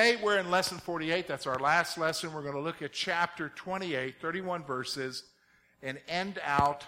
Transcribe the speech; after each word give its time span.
Today 0.00 0.16
we're 0.16 0.38
in 0.38 0.50
lesson 0.50 0.78
48. 0.78 1.28
That's 1.28 1.46
our 1.46 1.58
last 1.58 1.98
lesson. 1.98 2.32
We're 2.32 2.40
going 2.40 2.54
to 2.54 2.60
look 2.60 2.80
at 2.80 2.90
chapter 2.90 3.50
28, 3.54 4.14
31 4.18 4.64
verses, 4.64 5.24
and 5.82 5.98
end 6.08 6.40
out 6.42 6.86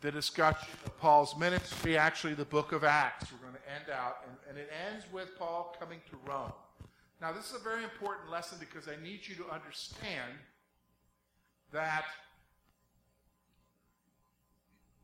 the 0.00 0.10
discussion 0.10 0.70
of 0.86 0.98
Paul's 0.98 1.36
ministry, 1.36 1.98
actually 1.98 2.32
the 2.32 2.46
book 2.46 2.72
of 2.72 2.82
Acts. 2.82 3.30
We're 3.30 3.46
going 3.46 3.60
to 3.62 3.74
end 3.74 3.94
out, 3.94 4.20
and, 4.26 4.38
and 4.48 4.58
it 4.58 4.70
ends 4.90 5.04
with 5.12 5.38
Paul 5.38 5.76
coming 5.78 6.00
to 6.08 6.16
Rome. 6.26 6.54
Now, 7.20 7.30
this 7.30 7.50
is 7.50 7.56
a 7.56 7.62
very 7.62 7.84
important 7.84 8.30
lesson 8.30 8.56
because 8.58 8.88
I 8.88 8.96
need 9.02 9.28
you 9.28 9.34
to 9.34 9.50
understand 9.50 10.32
that 11.74 12.06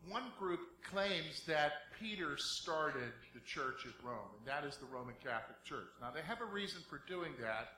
one 0.08 0.32
group 0.38 0.60
claims 0.82 1.42
that 1.46 1.72
Peter 1.98 2.36
started 2.36 3.12
the 3.34 3.40
church 3.40 3.86
at 3.86 3.92
Rome, 4.04 4.30
and 4.38 4.46
that 4.46 4.64
is 4.64 4.76
the 4.76 4.86
Roman 4.86 5.14
Catholic 5.22 5.62
Church. 5.64 5.88
Now, 6.00 6.10
they 6.10 6.22
have 6.22 6.40
a 6.40 6.46
reason 6.46 6.80
for 6.88 7.02
doing 7.06 7.32
that, 7.40 7.68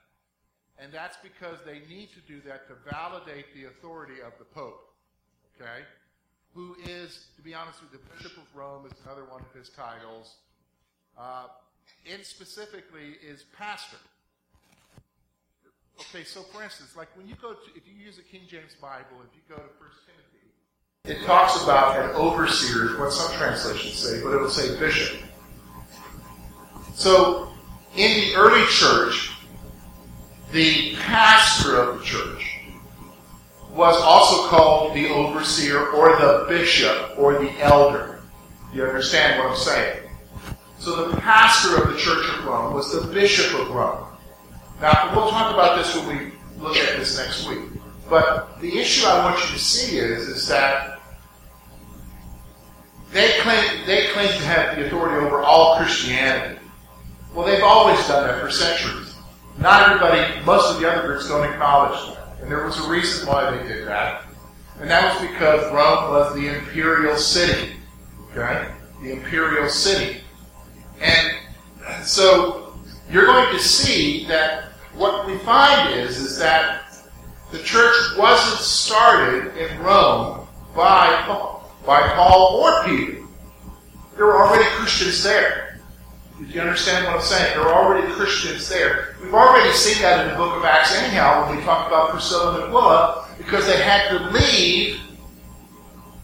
and 0.79 0.93
that's 0.93 1.17
because 1.23 1.59
they 1.67 1.83
need 1.89 2.11
to 2.15 2.21
do 2.27 2.41
that 2.47 2.69
to 2.69 2.75
validate 2.91 3.47
the 3.55 3.65
authority 3.65 4.21
of 4.25 4.33
the 4.39 4.45
Pope, 4.45 4.95
okay? 5.61 5.83
Who 6.55 6.77
is, 6.87 7.27
to 7.37 7.43
be 7.43 7.55
honest 7.55 7.83
with 7.83 7.93
you, 7.93 7.99
the 7.99 8.17
Bishop 8.17 8.37
of 8.39 8.47
Rome 8.55 8.87
is 8.87 8.93
another 9.05 9.25
one 9.25 9.41
of 9.41 9.53
his 9.59 9.71
titles. 9.71 10.37
Uh, 11.19 11.47
and 12.11 12.25
specifically 12.25 13.17
is 13.21 13.45
pastor. 13.57 14.01
Okay, 16.01 16.25
so 16.25 16.43
for 16.43 16.63
instance, 16.63 16.97
like 16.97 17.09
when 17.17 17.29
you 17.29 17.35
go 17.41 17.53
to, 17.53 17.69
if 17.77 17.87
you 17.87 17.95
use 17.95 18.19
a 18.19 18.23
King 18.23 18.43
James 18.49 18.75
Bible, 18.81 19.21
if 19.29 19.33
you 19.37 19.43
go 19.49 19.61
to 19.61 19.69
First 19.77 20.01
Timothy, 20.09 20.32
it 21.05 21.21
talks 21.25 21.61
about 21.65 22.01
an 22.01 22.11
overseer, 22.15 22.97
what 22.97 23.13
some 23.13 23.33
translations 23.33 23.95
say, 23.95 24.23
but 24.23 24.33
it 24.35 24.41
will 24.41 24.49
say 24.49 24.79
bishop. 24.79 25.19
So 26.95 27.49
in 27.97 28.21
the 28.21 28.37
early 28.37 28.65
church, 28.67 29.33
the 30.53 30.95
pastor 30.95 31.77
of 31.77 31.99
the 31.99 32.05
church 32.05 32.61
was 33.73 33.97
also 34.01 34.49
called 34.49 34.95
the 34.95 35.09
overseer 35.09 35.89
or 35.89 36.11
the 36.21 36.47
bishop 36.49 37.19
or 37.19 37.33
the 37.33 37.51
elder. 37.59 38.23
You 38.73 38.85
understand 38.85 39.41
what 39.41 39.51
I'm 39.51 39.57
saying? 39.57 40.09
So 40.79 41.09
the 41.11 41.17
pastor 41.17 41.83
of 41.83 41.93
the 41.93 41.99
church 41.99 42.25
of 42.29 42.45
Rome 42.45 42.75
was 42.75 42.93
the 42.93 43.13
bishop 43.13 43.59
of 43.59 43.71
Rome. 43.71 44.07
Now, 44.81 45.11
we'll 45.17 45.31
talk 45.31 45.53
about 45.53 45.79
this 45.79 45.97
when 45.97 46.17
we 46.17 46.33
look 46.63 46.77
at 46.77 46.97
this 46.97 47.19
next 47.19 47.49
week. 47.49 47.73
But 48.09 48.61
the 48.61 48.79
issue 48.79 49.07
I 49.07 49.25
want 49.25 49.41
you 49.43 49.53
to 49.53 49.59
see 49.59 49.97
is, 49.97 50.29
is 50.29 50.47
that 50.49 50.92
they 53.13 53.39
claim, 53.41 53.87
they 53.87 54.09
claim 54.09 54.29
to 54.29 54.45
have 54.45 54.77
the 54.77 54.87
authority 54.87 55.25
over 55.25 55.43
all 55.43 55.77
Christianity. 55.77 56.59
Well, 57.35 57.47
they've 57.47 57.63
always 57.63 57.99
done 58.09 58.27
that 58.27 58.41
for 58.41 58.51
centuries. 58.51 59.15
Not 59.59 59.89
everybody, 59.89 60.45
most 60.45 60.75
of 60.75 60.81
the 60.81 60.91
other 60.91 61.07
groups 61.07 61.29
don't 61.29 61.51
acknowledge 61.51 62.15
that. 62.15 62.41
And 62.41 62.51
there 62.51 62.65
was 62.65 62.79
a 62.79 62.89
reason 62.89 63.29
why 63.29 63.51
they 63.51 63.69
did 63.69 63.87
that. 63.87 64.25
And 64.81 64.91
that 64.91 65.15
was 65.15 65.31
because 65.31 65.63
Rome 65.73 66.11
was 66.11 66.35
the 66.35 66.49
imperial 66.49 67.17
city. 67.17 67.75
Okay? 68.31 68.69
The 69.03 69.13
imperial 69.13 69.69
city. 69.69 70.21
And 71.01 71.37
so 72.05 72.75
you're 73.11 73.27
going 73.27 73.55
to 73.55 73.61
see 73.61 74.27
that 74.27 74.73
what 74.95 75.27
we 75.27 75.39
find 75.39 75.95
is, 75.95 76.19
is 76.19 76.39
that 76.39 76.83
the 77.51 77.59
church 77.59 77.95
wasn't 78.17 78.61
started 78.61 79.57
in 79.57 79.79
Rome 79.81 80.47
by 80.75 81.23
Paul, 81.27 81.62
by 81.87 82.01
Paul 82.15 82.63
or 82.63 82.85
Peter. 82.85 83.19
There 84.17 84.27
were 84.27 84.47
already 84.47 84.65
Christians 84.71 85.23
there. 85.23 85.81
Did 86.39 86.55
you 86.55 86.61
understand 86.61 87.07
what 87.07 87.17
I'm 87.17 87.23
saying? 87.23 87.55
There 87.55 87.65
were 87.65 87.75
already 87.75 88.11
Christians 88.13 88.69
there. 88.69 89.17
We've 89.23 89.35
already 89.35 89.73
seen 89.73 90.03
that 90.03 90.27
in 90.27 90.33
the 90.33 90.37
book 90.37 90.57
of 90.57 90.65
Acts 90.65 90.95
anyhow 90.97 91.49
when 91.49 91.59
we 91.59 91.65
talk 91.65 91.87
about 91.87 92.11
Priscilla 92.11 92.55
and 92.57 92.65
Aquila 92.65 93.29
because 93.39 93.67
they 93.67 93.81
had 93.81 94.09
to 94.09 94.31
leave 94.31 95.01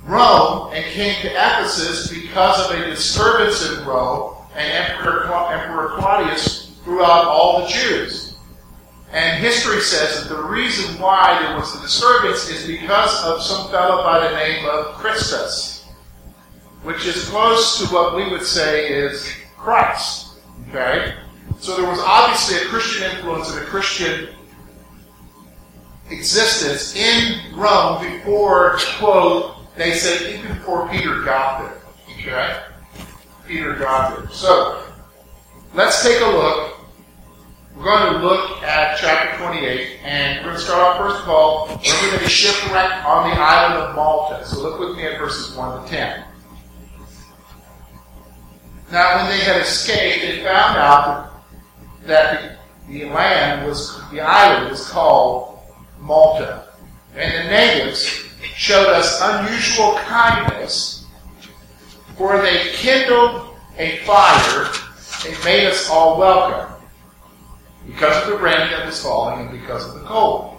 Rome 0.04 0.72
and 0.72 0.84
came 0.86 1.20
to 1.22 1.30
Ephesus 1.30 2.10
because 2.10 2.64
of 2.64 2.78
a 2.78 2.86
disturbance 2.86 3.70
in 3.70 3.84
Rome 3.84 4.36
and 4.56 4.92
Emperor, 4.92 5.24
Emperor 5.52 5.96
Claudius 5.98 6.78
threw 6.82 7.02
out 7.02 7.26
all 7.26 7.60
the 7.60 7.68
Jews. 7.68 8.27
And 9.12 9.42
history 9.42 9.80
says 9.80 10.22
that 10.22 10.34
the 10.34 10.42
reason 10.42 11.00
why 11.00 11.38
there 11.40 11.56
was 11.56 11.74
a 11.76 11.80
disturbance 11.80 12.48
is 12.50 12.66
because 12.66 13.24
of 13.24 13.42
some 13.42 13.70
fellow 13.70 14.02
by 14.02 14.28
the 14.28 14.36
name 14.36 14.66
of 14.66 14.94
Christus, 14.94 15.86
which 16.82 17.06
is 17.06 17.28
close 17.28 17.78
to 17.78 17.94
what 17.94 18.16
we 18.16 18.28
would 18.30 18.42
say 18.42 18.88
is 18.88 19.34
Christ. 19.56 20.38
Okay? 20.68 21.14
So 21.58 21.76
there 21.76 21.88
was 21.88 22.00
obviously 22.00 22.58
a 22.58 22.68
Christian 22.68 23.10
influence 23.10 23.50
and 23.50 23.60
a 23.60 23.64
Christian 23.64 24.28
existence 26.10 26.94
in 26.94 27.54
Rome 27.54 28.02
before, 28.02 28.78
quote, 28.98 29.74
they 29.76 29.94
say 29.94 30.38
even 30.38 30.54
before 30.54 30.88
Peter 30.88 31.22
got 31.22 31.62
there. 31.62 31.80
Okay? 32.18 32.62
Peter 33.46 33.74
got 33.74 34.18
there. 34.18 34.28
So, 34.30 34.84
let's 35.72 36.02
take 36.02 36.20
a 36.20 36.26
look 36.26 36.77
we're 37.78 37.84
going 37.84 38.12
to 38.12 38.26
look 38.26 38.60
at 38.64 38.98
chapter 38.98 39.38
28, 39.38 40.00
and 40.02 40.38
we're 40.38 40.50
going 40.50 40.56
to 40.56 40.60
start 40.60 40.82
off 40.82 40.96
first 40.98 41.22
of 41.22 41.28
all, 41.28 41.68
we're 41.68 42.10
going 42.10 42.24
to 42.24 42.28
shipwreck 42.28 43.04
on 43.04 43.30
the 43.30 43.36
island 43.36 43.84
of 43.84 43.94
Malta. 43.94 44.44
So 44.44 44.60
look 44.60 44.80
with 44.80 44.96
me 44.96 45.04
at 45.04 45.16
verses 45.18 45.56
1 45.56 45.84
to 45.84 45.88
10. 45.88 46.24
Now, 48.90 49.16
when 49.16 49.30
they 49.30 49.44
had 49.44 49.60
escaped, 49.60 50.22
they 50.22 50.42
found 50.42 50.76
out 50.76 51.44
that 52.02 52.58
the, 52.88 52.92
the 52.92 53.04
land 53.10 53.64
was, 53.64 54.00
the 54.10 54.22
island 54.22 54.70
was 54.70 54.88
called 54.88 55.60
Malta. 56.00 56.64
And 57.14 57.32
the 57.32 57.48
natives 57.48 58.24
showed 58.56 58.88
us 58.88 59.20
unusual 59.22 59.94
kindness, 59.98 61.06
for 62.16 62.42
they 62.42 62.72
kindled 62.72 63.54
a 63.76 63.98
fire 63.98 64.68
and 65.28 65.44
made 65.44 65.66
us 65.68 65.88
all 65.88 66.18
welcome 66.18 66.77
because 67.88 68.22
of 68.22 68.32
the 68.32 68.38
rain 68.38 68.70
that 68.70 68.86
was 68.86 69.02
falling 69.02 69.40
and 69.40 69.50
because 69.50 69.88
of 69.88 70.00
the 70.00 70.06
cold. 70.06 70.54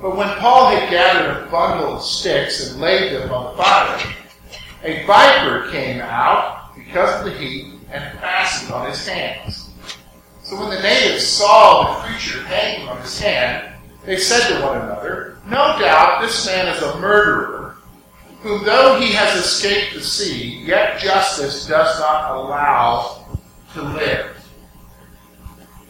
But 0.00 0.16
when 0.16 0.28
Paul 0.38 0.70
had 0.70 0.90
gathered 0.90 1.46
a 1.46 1.50
bundle 1.50 1.96
of 1.96 2.02
sticks 2.02 2.70
and 2.70 2.80
laid 2.80 3.12
them 3.12 3.32
on 3.32 3.56
the 3.56 3.62
fire, 3.62 4.14
a 4.84 5.04
viper 5.04 5.70
came 5.72 6.00
out 6.00 6.74
because 6.76 7.18
of 7.18 7.24
the 7.24 7.38
heat 7.38 7.74
and 7.90 8.18
fastened 8.20 8.72
on 8.72 8.88
his 8.88 9.06
hands. 9.06 9.70
So 10.44 10.58
when 10.58 10.70
the 10.70 10.80
natives 10.80 11.26
saw 11.26 11.94
the 11.94 12.08
creature 12.08 12.42
hanging 12.44 12.88
on 12.88 13.00
his 13.00 13.18
hand, 13.18 13.74
they 14.04 14.16
said 14.16 14.48
to 14.48 14.64
one 14.64 14.80
another, 14.80 15.38
No 15.46 15.76
doubt 15.78 16.22
this 16.22 16.46
man 16.46 16.74
is 16.74 16.82
a 16.82 17.00
murderer, 17.00 17.76
whom 18.40 18.64
though 18.64 18.98
he 19.00 19.12
has 19.12 19.36
escaped 19.36 19.94
the 19.94 20.00
sea, 20.00 20.62
yet 20.64 21.00
justice 21.00 21.66
does 21.66 21.98
not 21.98 22.30
allow 22.30 23.26
to 23.74 23.82
live. 23.82 24.37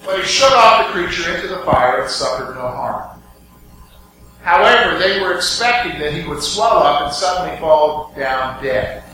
But 0.09 0.21
he 0.21 0.27
shut 0.27 0.55
off 0.55 0.87
the 0.87 0.93
creature 0.95 1.35
into 1.35 1.49
the 1.49 1.59
fire 1.65 2.01
and 2.01 2.11
suffered 2.11 2.55
no 2.55 2.67
harm. 2.67 3.21
However, 4.41 4.99
they 4.99 5.21
were 5.21 5.35
expecting 5.35 6.01
that 6.01 6.15
he 6.15 6.27
would 6.27 6.43
swell 6.43 6.79
up 6.79 7.03
and 7.03 7.13
suddenly 7.13 7.61
fall 7.61 8.15
down 8.17 8.65
dead. 8.65 9.05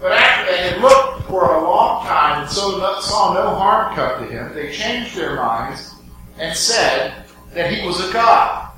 But 0.00 0.12
after 0.12 0.52
they 0.52 0.58
had 0.58 0.80
looked 0.80 1.24
for 1.24 1.56
a 1.56 1.64
long 1.64 2.06
time 2.06 2.42
and 2.42 2.48
so 2.48 2.78
saw 3.00 3.34
no 3.34 3.52
harm 3.56 3.96
come 3.96 4.22
to 4.22 4.32
him, 4.32 4.54
they 4.54 4.70
changed 4.70 5.16
their 5.16 5.34
minds 5.34 5.92
and 6.38 6.56
said 6.56 7.24
that 7.52 7.72
he 7.72 7.84
was 7.84 7.98
a 8.08 8.12
god. 8.12 8.70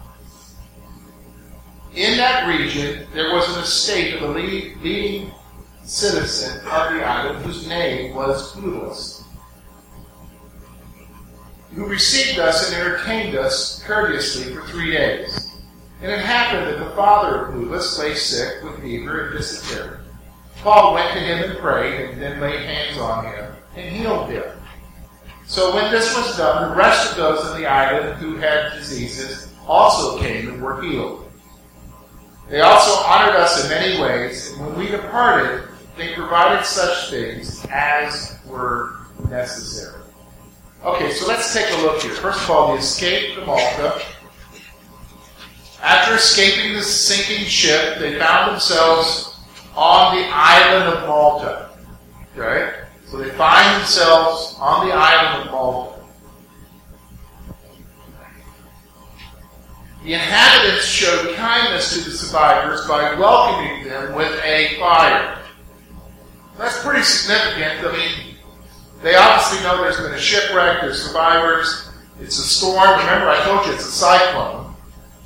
In 1.95 2.17
that 2.17 2.49
region, 2.49 3.07
there 3.13 3.35
was 3.35 3.55
an 3.55 3.63
estate 3.63 4.15
of 4.15 4.31
a 4.31 4.33
leading 4.33 5.31
citizen 5.85 6.57
of 6.61 6.95
the 6.95 7.05
island 7.05 7.45
whose 7.45 7.69
name 7.69 8.15
was 8.15 8.53
Publius 8.53 9.22
who 11.75 11.87
received 11.87 12.39
us 12.39 12.71
and 12.71 12.81
entertained 12.81 13.37
us 13.37 13.83
courteously 13.85 14.55
for 14.55 14.63
three 14.67 14.93
days. 14.93 15.51
And 16.03 16.11
it 16.11 16.21
happened 16.21 16.67
that 16.67 16.85
the 16.85 16.95
father 16.97 17.43
of 17.43 17.53
Publius 17.53 17.99
lay 17.99 18.15
sick 18.15 18.63
with 18.63 18.81
fever 18.81 19.27
and 19.27 19.39
dysentery. 19.39 19.99
Paul 20.59 20.95
went 20.95 21.13
to 21.15 21.21
him 21.21 21.51
and 21.51 21.59
prayed, 21.59 22.11
and 22.11 22.23
then 22.23 22.41
laid 22.41 22.61
hands 22.61 22.99
on 22.99 23.25
him 23.25 23.53
and 23.77 23.97
healed 23.97 24.31
him. 24.31 24.45
So 25.47 25.75
when 25.75 25.91
this 25.91 26.17
was 26.17 26.37
done, 26.37 26.71
the 26.71 26.77
rest 26.77 27.11
of 27.11 27.17
those 27.17 27.51
in 27.51 27.61
the 27.61 27.67
island 27.67 28.17
who 28.21 28.37
had 28.37 28.73
diseases 28.75 29.53
also 29.67 30.19
came 30.19 30.49
and 30.49 30.63
were 30.63 30.81
healed. 30.83 31.31
They 32.49 32.61
also 32.61 33.03
honored 33.05 33.37
us 33.37 33.65
in 33.65 33.71
many 33.71 34.01
ways, 34.01 34.53
and 34.53 34.67
when 34.67 34.79
we 34.79 34.89
departed, 34.89 35.69
they 35.97 36.15
provided 36.15 36.65
such 36.65 37.11
things 37.11 37.67
as 37.71 38.39
were 38.47 38.97
necessary. 39.29 40.03
Okay, 40.85 41.13
so 41.13 41.29
let's 41.29 41.55
take 41.55 41.71
a 41.71 41.83
look 41.83 42.03
here. 42.03 42.13
First 42.13 42.43
of 42.43 42.51
all, 42.51 42.73
the 42.73 42.81
escape 42.81 43.37
to 43.37 43.47
Malta. 43.47 44.03
After 45.81 46.15
escaping 46.17 46.73
the 46.75 46.83
sinking 46.83 47.47
ship, 47.47 47.99
they 48.01 48.19
found 48.19 48.51
themselves 48.51 49.37
on 49.77 50.17
the 50.17 50.27
island 50.29 50.93
of 50.93 51.09
Malta. 51.09 51.71
Okay? 52.37 52.81
So 53.07 53.19
they 53.19 53.31
find 53.31 53.81
themselves 53.81 54.57
on 54.59 54.89
the 54.89 54.93
island 54.93 55.47
of 55.47 55.53
Malta. 55.53 56.03
The 60.03 60.15
inhabitants 60.15 60.85
showed 60.85 61.37
kindness 61.37 61.95
to 61.95 62.11
the 62.11 62.17
survivors 62.17 62.89
by 62.89 63.15
welcoming 63.15 63.85
them 63.85 64.17
with 64.17 64.33
a 64.43 64.77
fire. 64.81 65.39
That's 66.59 66.83
pretty 66.83 67.03
significant. 67.03 67.87
I 67.87 67.93
mean, 67.93 68.32
they 69.03 69.17
obviously 69.17 69.63
know 69.65 69.83
there's 69.83 69.97
been 69.97 70.13
a 70.13 70.19
shipwreck, 70.19 70.81
there's 70.81 71.03
survivors, 71.03 71.91
it's 72.21 72.39
a 72.39 72.43
storm. 72.43 72.99
Remember, 73.01 73.29
I 73.29 73.45
told 73.45 73.67
you 73.67 73.73
it's 73.73 73.87
a 73.87 73.91
cyclone. 73.91 74.75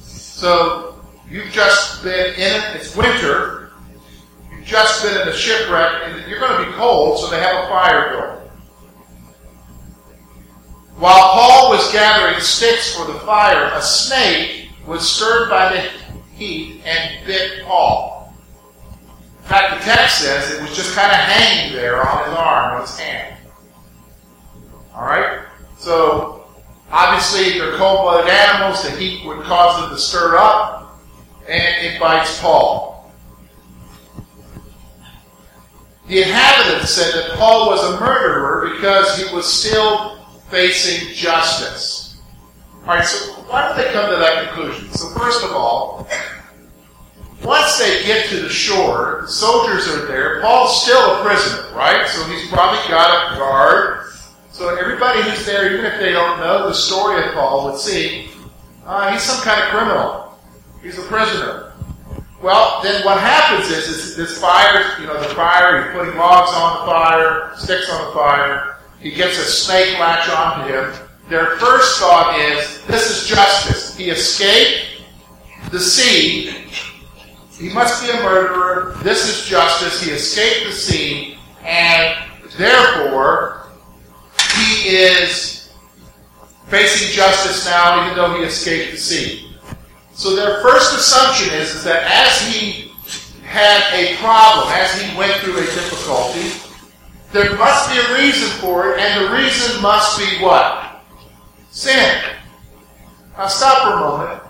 So 0.00 1.04
you've 1.30 1.50
just 1.50 2.02
been 2.02 2.34
in 2.34 2.60
it, 2.60 2.76
it's 2.76 2.96
winter, 2.96 3.72
you've 4.50 4.64
just 4.64 5.02
been 5.02 5.20
in 5.20 5.28
a 5.28 5.36
shipwreck, 5.36 6.04
and 6.04 6.28
you're 6.28 6.40
going 6.40 6.64
to 6.64 6.70
be 6.70 6.76
cold, 6.76 7.18
so 7.18 7.28
they 7.28 7.40
have 7.40 7.64
a 7.64 7.68
fire 7.68 8.12
going. 8.12 8.36
While 10.96 11.32
Paul 11.32 11.70
was 11.70 11.92
gathering 11.92 12.40
sticks 12.40 12.96
for 12.96 13.04
the 13.06 13.18
fire, 13.20 13.70
a 13.74 13.82
snake 13.82 14.70
was 14.86 15.06
stirred 15.06 15.50
by 15.50 15.72
the 15.74 15.80
heat 16.34 16.80
and 16.86 17.26
bit 17.26 17.64
Paul. 17.64 18.34
In 19.42 19.48
fact, 19.48 19.78
the 19.78 19.84
text 19.84 20.22
says 20.22 20.52
it 20.52 20.62
was 20.62 20.74
just 20.74 20.94
kind 20.94 21.10
of 21.10 21.18
hanging 21.18 21.76
there 21.76 22.00
on 22.08 22.28
his 22.28 22.34
arm, 22.34 22.74
on 22.76 22.80
his 22.80 22.98
hand. 22.98 23.35
Alright? 24.96 25.40
So, 25.78 26.46
obviously, 26.90 27.48
if 27.48 27.58
they're 27.58 27.76
cold 27.76 28.02
blooded 28.02 28.30
animals. 28.30 28.82
The 28.82 28.90
heat 28.92 29.26
would 29.26 29.42
cause 29.42 29.82
them 29.82 29.90
to 29.90 29.98
stir 29.98 30.38
up, 30.38 30.98
and 31.48 31.86
it 31.86 32.00
bites 32.00 32.40
Paul. 32.40 33.12
The 36.08 36.22
inhabitants 36.22 36.92
said 36.92 37.12
that 37.14 37.36
Paul 37.36 37.68
was 37.68 37.82
a 37.94 38.00
murderer 38.00 38.70
because 38.74 39.18
he 39.18 39.34
was 39.34 39.52
still 39.52 40.24
facing 40.50 41.12
justice. 41.14 42.20
All 42.82 42.94
right, 42.94 43.04
so 43.04 43.32
why 43.50 43.66
did 43.68 43.84
they 43.84 43.92
come 43.92 44.08
to 44.10 44.16
that 44.16 44.46
conclusion? 44.46 44.88
So 44.92 45.08
first 45.18 45.44
of 45.44 45.50
all, 45.50 46.06
once 47.42 47.78
they 47.78 48.04
get 48.04 48.28
to 48.28 48.40
the 48.40 48.48
shore, 48.48 49.22
the 49.22 49.28
soldiers 49.28 49.88
are 49.88 50.06
there. 50.06 50.40
Paul's 50.40 50.82
still 50.82 51.16
a 51.16 51.22
prisoner, 51.24 51.74
right? 51.74 52.06
So 52.08 52.24
he's 52.28 52.48
probably 52.48 52.78
got 52.88 53.32
a 53.32 53.36
guard. 53.36 54.06
So 54.56 54.74
everybody 54.74 55.20
who's 55.20 55.44
there, 55.44 55.70
even 55.70 55.84
if 55.84 56.00
they 56.00 56.12
don't 56.12 56.40
know 56.40 56.66
the 56.66 56.72
story 56.72 57.22
of 57.22 57.34
Paul, 57.34 57.66
would 57.66 57.78
see 57.78 58.30
uh, 58.86 59.12
he's 59.12 59.20
some 59.20 59.44
kind 59.44 59.60
of 59.60 59.68
criminal. 59.68 60.38
He's 60.82 60.98
a 60.98 61.02
prisoner. 61.02 61.74
Well, 62.42 62.82
then 62.82 63.04
what 63.04 63.20
happens 63.20 63.70
is, 63.70 63.86
is 63.86 64.16
this 64.16 64.40
fire, 64.40 64.98
you 64.98 65.08
know, 65.08 65.20
the 65.20 65.34
fire, 65.34 65.82
he's 65.82 65.92
putting 65.92 66.16
logs 66.16 66.52
on 66.54 66.80
the 66.80 66.90
fire, 66.90 67.52
sticks 67.56 67.90
on 67.90 68.06
the 68.06 68.12
fire. 68.12 68.78
He 68.98 69.10
gets 69.10 69.36
a 69.36 69.44
snake 69.44 69.98
latch 69.98 70.26
onto 70.30 70.72
him. 70.72 71.06
Their 71.28 71.58
first 71.58 72.00
thought 72.00 72.40
is, 72.40 72.82
this 72.86 73.10
is 73.10 73.28
justice. 73.28 73.94
He 73.94 74.08
escaped 74.08 75.02
the 75.70 75.80
sea. 75.80 76.64
He 77.58 77.68
must 77.74 78.02
be 78.02 78.08
a 78.08 78.22
murderer. 78.22 78.96
This 79.02 79.28
is 79.28 79.46
justice. 79.46 80.02
He 80.02 80.12
escaped 80.12 80.64
the 80.64 80.72
sea. 80.72 81.36
And 81.62 82.16
therefore, 82.56 83.65
he 84.66 84.96
is 84.96 85.72
facing 86.68 87.14
justice 87.14 87.64
now, 87.66 88.04
even 88.04 88.16
though 88.16 88.36
he 88.38 88.44
escaped 88.44 88.92
the 88.92 88.98
sea. 88.98 89.52
So 90.12 90.34
their 90.34 90.60
first 90.62 90.94
assumption 90.94 91.54
is, 91.54 91.74
is 91.74 91.84
that 91.84 92.02
as 92.04 92.54
he 92.54 92.92
had 93.44 93.82
a 93.94 94.16
problem, 94.16 94.72
as 94.72 95.00
he 95.00 95.16
went 95.16 95.32
through 95.40 95.58
a 95.58 95.62
difficulty, 95.62 96.50
there 97.32 97.56
must 97.56 97.90
be 97.90 97.98
a 97.98 98.14
reason 98.14 98.48
for 98.60 98.92
it, 98.92 99.00
and 99.00 99.24
the 99.26 99.32
reason 99.32 99.80
must 99.82 100.18
be 100.18 100.42
what? 100.42 101.02
Sin. 101.70 102.22
Now 103.36 103.46
stop 103.46 103.82
for 103.82 103.92
a 103.94 104.00
moment. 104.00 104.42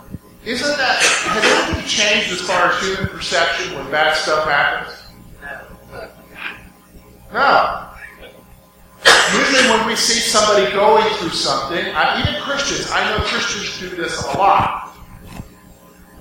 Isn't 0.45 0.77
that, 0.77 1.03
has 1.03 1.69
anything 1.69 1.89
changed 1.89 2.31
as 2.31 2.41
far 2.41 2.71
as 2.71 2.81
human 2.81 3.09
perception 3.09 3.75
when 3.75 3.91
bad 3.91 4.17
stuff 4.17 4.45
happens? 4.47 4.97
No. 7.33 7.86
Usually 9.57 9.79
when 9.79 9.87
we 9.87 9.97
see 9.97 10.21
somebody 10.21 10.71
going 10.73 11.09
through 11.15 11.31
something, 11.31 11.83
I, 11.95 12.21
even 12.21 12.43
Christians, 12.43 12.91
I 12.93 13.09
know 13.09 13.25
Christians 13.25 13.81
do 13.81 13.97
this 13.97 14.23
a 14.23 14.39
lot. 14.39 14.95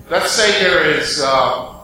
Let's 0.10 0.32
say 0.32 0.52
there 0.62 0.90
is 0.90 1.22
um, 1.22 1.76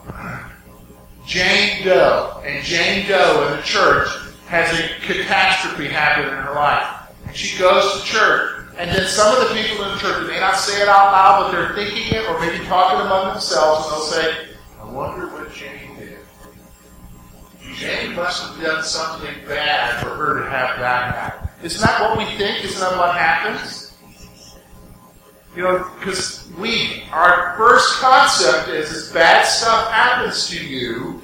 Jane 1.26 1.84
Doe, 1.84 2.42
and 2.46 2.64
Jane 2.64 3.06
Doe 3.06 3.48
in 3.48 3.56
the 3.58 3.62
church 3.62 4.08
has 4.46 4.72
a 4.78 4.88
catastrophe 5.06 5.88
happen 5.88 6.26
in 6.26 6.34
her 6.34 6.54
life. 6.54 7.10
And 7.26 7.36
she 7.36 7.58
goes 7.58 8.00
to 8.00 8.06
church, 8.06 8.64
and 8.78 8.90
then 8.90 9.06
some 9.06 9.36
of 9.36 9.48
the 9.48 9.54
people 9.54 9.84
in 9.84 9.92
the 9.92 9.98
church, 9.98 10.26
they 10.26 10.32
may 10.32 10.40
not 10.40 10.56
say 10.56 10.80
it 10.80 10.88
out 10.88 11.12
loud, 11.12 11.42
but 11.42 11.52
they're 11.52 11.74
thinking 11.74 12.16
it 12.16 12.26
or 12.30 12.40
maybe 12.40 12.64
talking 12.64 13.04
among 13.04 13.32
themselves, 13.32 13.86
and 13.86 13.92
they'll 13.92 14.00
say, 14.00 14.48
I 14.80 14.84
wonder 14.90 15.26
what 15.26 15.52
Jane 15.52 15.98
did. 15.98 16.18
Jane 17.76 18.14
must 18.14 18.42
have 18.42 18.62
done 18.62 18.82
something 18.82 19.34
bad 19.46 20.02
for 20.02 20.14
her 20.14 20.42
to 20.42 20.48
have 20.48 20.78
that 20.78 21.14
happen. 21.14 21.41
Isn't 21.62 21.80
that 21.80 22.00
what 22.00 22.18
we 22.18 22.24
think? 22.36 22.64
Isn't 22.64 22.80
that 22.80 22.98
what 22.98 23.14
happens? 23.16 23.96
You 25.54 25.62
know, 25.62 25.90
because 25.98 26.50
we, 26.58 27.04
our 27.12 27.54
first 27.56 28.00
concept 28.00 28.68
is, 28.68 28.90
is 28.90 29.12
bad 29.12 29.44
stuff 29.44 29.90
happens 29.90 30.48
to 30.48 30.66
you 30.66 31.22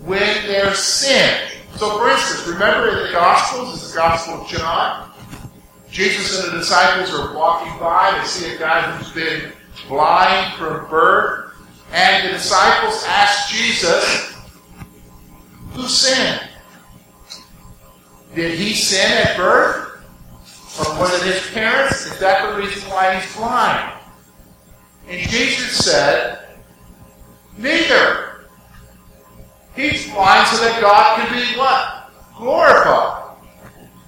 when 0.00 0.46
there's 0.46 0.78
sin. 0.78 1.50
So, 1.76 1.98
for 1.98 2.10
instance, 2.10 2.48
remember 2.48 2.88
in 2.88 3.06
the 3.06 3.12
Gospels, 3.12 3.82
is 3.82 3.92
the 3.92 3.98
Gospel 3.98 4.40
of 4.40 4.48
John, 4.48 5.10
Jesus 5.90 6.42
and 6.42 6.52
the 6.52 6.58
disciples 6.58 7.14
are 7.14 7.36
walking 7.36 7.78
by. 7.78 8.18
They 8.18 8.26
see 8.26 8.54
a 8.54 8.58
guy 8.58 8.96
who's 8.96 9.12
been 9.12 9.52
blind 9.86 10.54
from 10.56 10.88
birth. 10.90 11.52
And 11.92 12.26
the 12.26 12.32
disciples 12.32 13.04
ask 13.06 13.52
Jesus, 13.54 14.34
Who 15.74 15.86
sinned? 15.86 16.48
Did 18.34 18.58
he 18.58 18.74
sin 18.74 19.10
at 19.12 19.36
birth? 19.36 19.90
Or 20.78 20.98
was 20.98 21.14
it 21.22 21.32
his 21.32 21.50
parents? 21.52 22.06
Is 22.06 22.18
that 22.18 22.50
the 22.50 22.60
reason 22.60 22.90
why 22.90 23.14
he's 23.14 23.36
blind? 23.36 23.92
And 25.08 25.20
Jesus 25.28 25.84
said, 25.84 26.44
Neither. 27.56 28.46
He's 29.76 30.10
blind 30.10 30.46
so 30.48 30.64
that 30.64 30.80
God 30.80 31.16
can 31.18 31.32
be 31.32 31.58
what? 31.58 32.10
Glorified. 32.36 33.36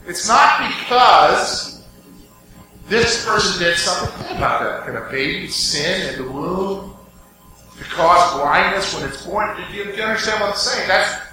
It's 0.07 0.29
not 0.29 0.59
because 0.69 1.85
this 2.89 3.25
person 3.25 3.63
did 3.63 3.77
something. 3.77 4.25
Think 4.25 4.39
about 4.39 4.63
that. 4.63 4.87
Can 4.87 4.97
a 4.97 5.11
baby 5.11 5.49
sin 5.49 6.15
in 6.15 6.25
the 6.25 6.31
womb 6.31 6.97
to 7.79 7.85
cause 7.85 8.41
blindness 8.41 8.95
when 8.95 9.09
it's 9.09 9.27
born? 9.27 9.57
Do 9.57 9.77
you, 9.77 9.85
do 9.85 9.91
you 9.91 10.03
understand 10.03 10.41
what 10.41 10.51
I'm 10.51 10.57
saying? 10.57 10.89
That's 10.89 11.26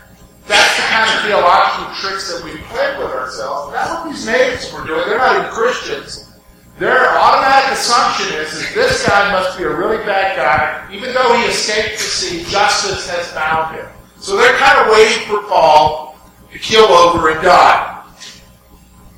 that's 0.48 0.76
the 0.76 0.84
kind 0.84 1.08
of 1.08 1.26
theological 1.26 1.94
tricks 1.96 2.32
that 2.32 2.44
we 2.44 2.58
play 2.68 2.98
with 2.98 3.12
ourselves. 3.12 3.72
That's 3.72 3.90
what 3.94 4.12
these 4.12 4.26
natives 4.26 4.74
were 4.74 4.86
doing. 4.86 5.08
They're 5.08 5.18
not 5.18 5.38
even 5.38 5.50
Christians. 5.52 6.34
Their 6.80 7.18
automatic 7.18 7.72
assumption 7.72 8.34
is 8.40 8.52
that 8.52 8.74
this 8.74 9.08
guy 9.08 9.32
must 9.32 9.58
be 9.58 9.64
a 9.64 9.70
really 9.70 10.04
bad 10.06 10.36
guy. 10.36 10.94
Even 10.94 11.14
though 11.14 11.38
he 11.38 11.44
escaped 11.46 11.98
the 11.98 12.04
sea, 12.04 12.44
justice 12.50 13.10
has 13.10 13.28
found 13.32 13.76
him. 13.76 13.86
So 14.18 14.36
they're 14.36 14.58
kind 14.58 14.80
of 14.80 14.92
waiting 14.92 15.28
for 15.28 15.44
Paul 15.48 16.18
to 16.52 16.60
kill 16.60 16.86
over 16.86 17.30
and 17.30 17.42
die. 17.42 18.04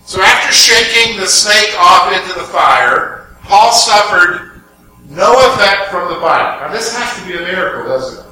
So 0.05 0.21
after 0.21 0.53
shaking 0.53 1.19
the 1.19 1.27
snake 1.27 1.73
off 1.79 2.11
into 2.13 2.37
the 2.39 2.45
fire, 2.45 3.37
Paul 3.43 3.71
suffered 3.71 4.61
no 5.09 5.33
effect 5.53 5.89
from 5.89 6.13
the 6.13 6.19
bite. 6.19 6.59
Now 6.61 6.71
this 6.71 6.95
has 6.95 7.19
to 7.19 7.27
be 7.27 7.37
a 7.37 7.41
miracle, 7.41 7.85
doesn't 7.85 8.25
it? 8.25 8.31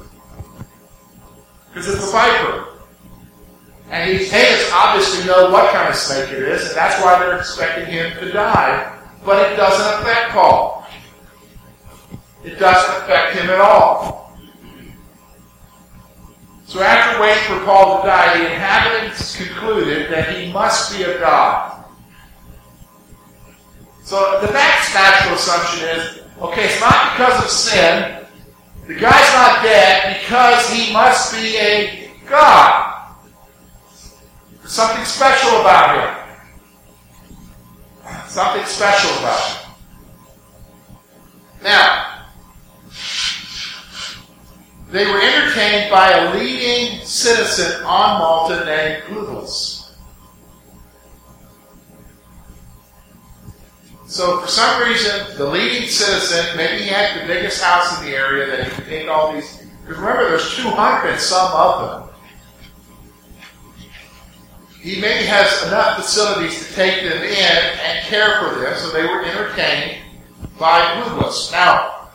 Because 1.68 1.88
it's 1.88 2.08
a 2.08 2.12
viper. 2.12 2.73
And 3.90 4.10
he, 4.10 4.24
they 4.24 4.70
obviously 4.72 5.26
know 5.26 5.50
what 5.50 5.72
kind 5.72 5.88
of 5.88 5.94
snake 5.94 6.30
it 6.30 6.42
is, 6.42 6.68
and 6.68 6.76
that's 6.76 7.02
why 7.02 7.18
they're 7.18 7.38
expecting 7.38 7.86
him 7.86 8.12
to 8.18 8.32
die. 8.32 8.98
But 9.24 9.52
it 9.52 9.56
doesn't 9.56 10.00
affect 10.00 10.30
Paul. 10.32 10.86
It 12.44 12.58
doesn't 12.58 13.02
affect 13.02 13.36
him 13.36 13.50
at 13.50 13.60
all. 13.60 14.36
So 16.64 16.82
after 16.82 17.20
waiting 17.22 17.42
for 17.44 17.64
Paul 17.64 18.00
to 18.00 18.08
die, 18.08 18.38
the 18.38 18.52
inhabitants 18.52 19.36
concluded 19.36 20.10
that 20.10 20.34
he 20.34 20.52
must 20.52 20.96
be 20.96 21.04
a 21.04 21.18
god. 21.18 21.84
So 24.02 24.40
the 24.44 24.52
next 24.52 24.92
natural 24.92 25.36
assumption 25.36 25.88
is, 25.88 26.20
okay, 26.40 26.66
it's 26.66 26.80
not 26.80 27.12
because 27.12 27.44
of 27.44 27.50
sin. 27.50 28.26
The 28.86 28.94
guy's 28.94 29.32
not 29.32 29.62
dead 29.62 30.20
because 30.20 30.68
he 30.70 30.92
must 30.92 31.32
be 31.34 31.56
a 31.56 32.10
god. 32.28 32.93
There's 34.64 34.72
something 34.72 35.04
special 35.04 35.60
about 35.60 35.94
him. 35.94 36.08
Something 38.28 38.64
special 38.64 39.10
about 39.18 39.38
him. 39.38 39.70
Now, 41.62 42.24
they 44.90 45.04
were 45.04 45.20
entertained 45.20 45.90
by 45.90 46.12
a 46.12 46.34
leading 46.38 47.04
citizen 47.04 47.84
on 47.84 48.20
Malta 48.20 48.64
named 48.64 49.02
Publius. 49.02 49.92
So 54.06 54.40
for 54.40 54.48
some 54.48 54.82
reason, 54.88 55.36
the 55.36 55.44
leading 55.44 55.90
citizen, 55.90 56.56
maybe 56.56 56.84
he 56.84 56.88
had 56.88 57.20
the 57.20 57.26
biggest 57.26 57.62
house 57.62 57.98
in 57.98 58.06
the 58.06 58.16
area 58.16 58.46
that 58.46 58.64
he 58.64 58.70
could 58.70 58.86
take 58.86 59.10
all 59.10 59.34
these. 59.34 59.62
Because 59.82 59.98
remember, 59.98 60.30
there's 60.30 60.56
200 60.56 61.20
some 61.20 61.52
of 61.52 61.80
them. 61.82 62.03
He 64.84 65.00
maybe 65.00 65.24
has 65.24 65.66
enough 65.66 65.96
facilities 65.96 66.68
to 66.68 66.74
take 66.74 67.04
them 67.04 67.22
in 67.22 67.80
and 67.86 68.04
care 68.04 68.38
for 68.38 68.60
them, 68.60 68.76
so 68.76 68.90
they 68.90 69.02
were 69.02 69.24
entertained 69.24 70.02
by 70.58 71.02
Publius. 71.02 71.50
Now, 71.50 72.10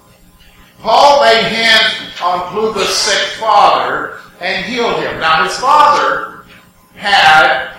Paul 0.78 1.22
laid 1.22 1.46
hands 1.46 2.22
on 2.22 2.52
Publius' 2.54 2.96
sick 2.96 3.40
father 3.40 4.20
and 4.40 4.64
healed 4.66 5.02
him. 5.02 5.20
Now, 5.20 5.46
his 5.46 5.58
father 5.58 6.46
had, 6.94 7.76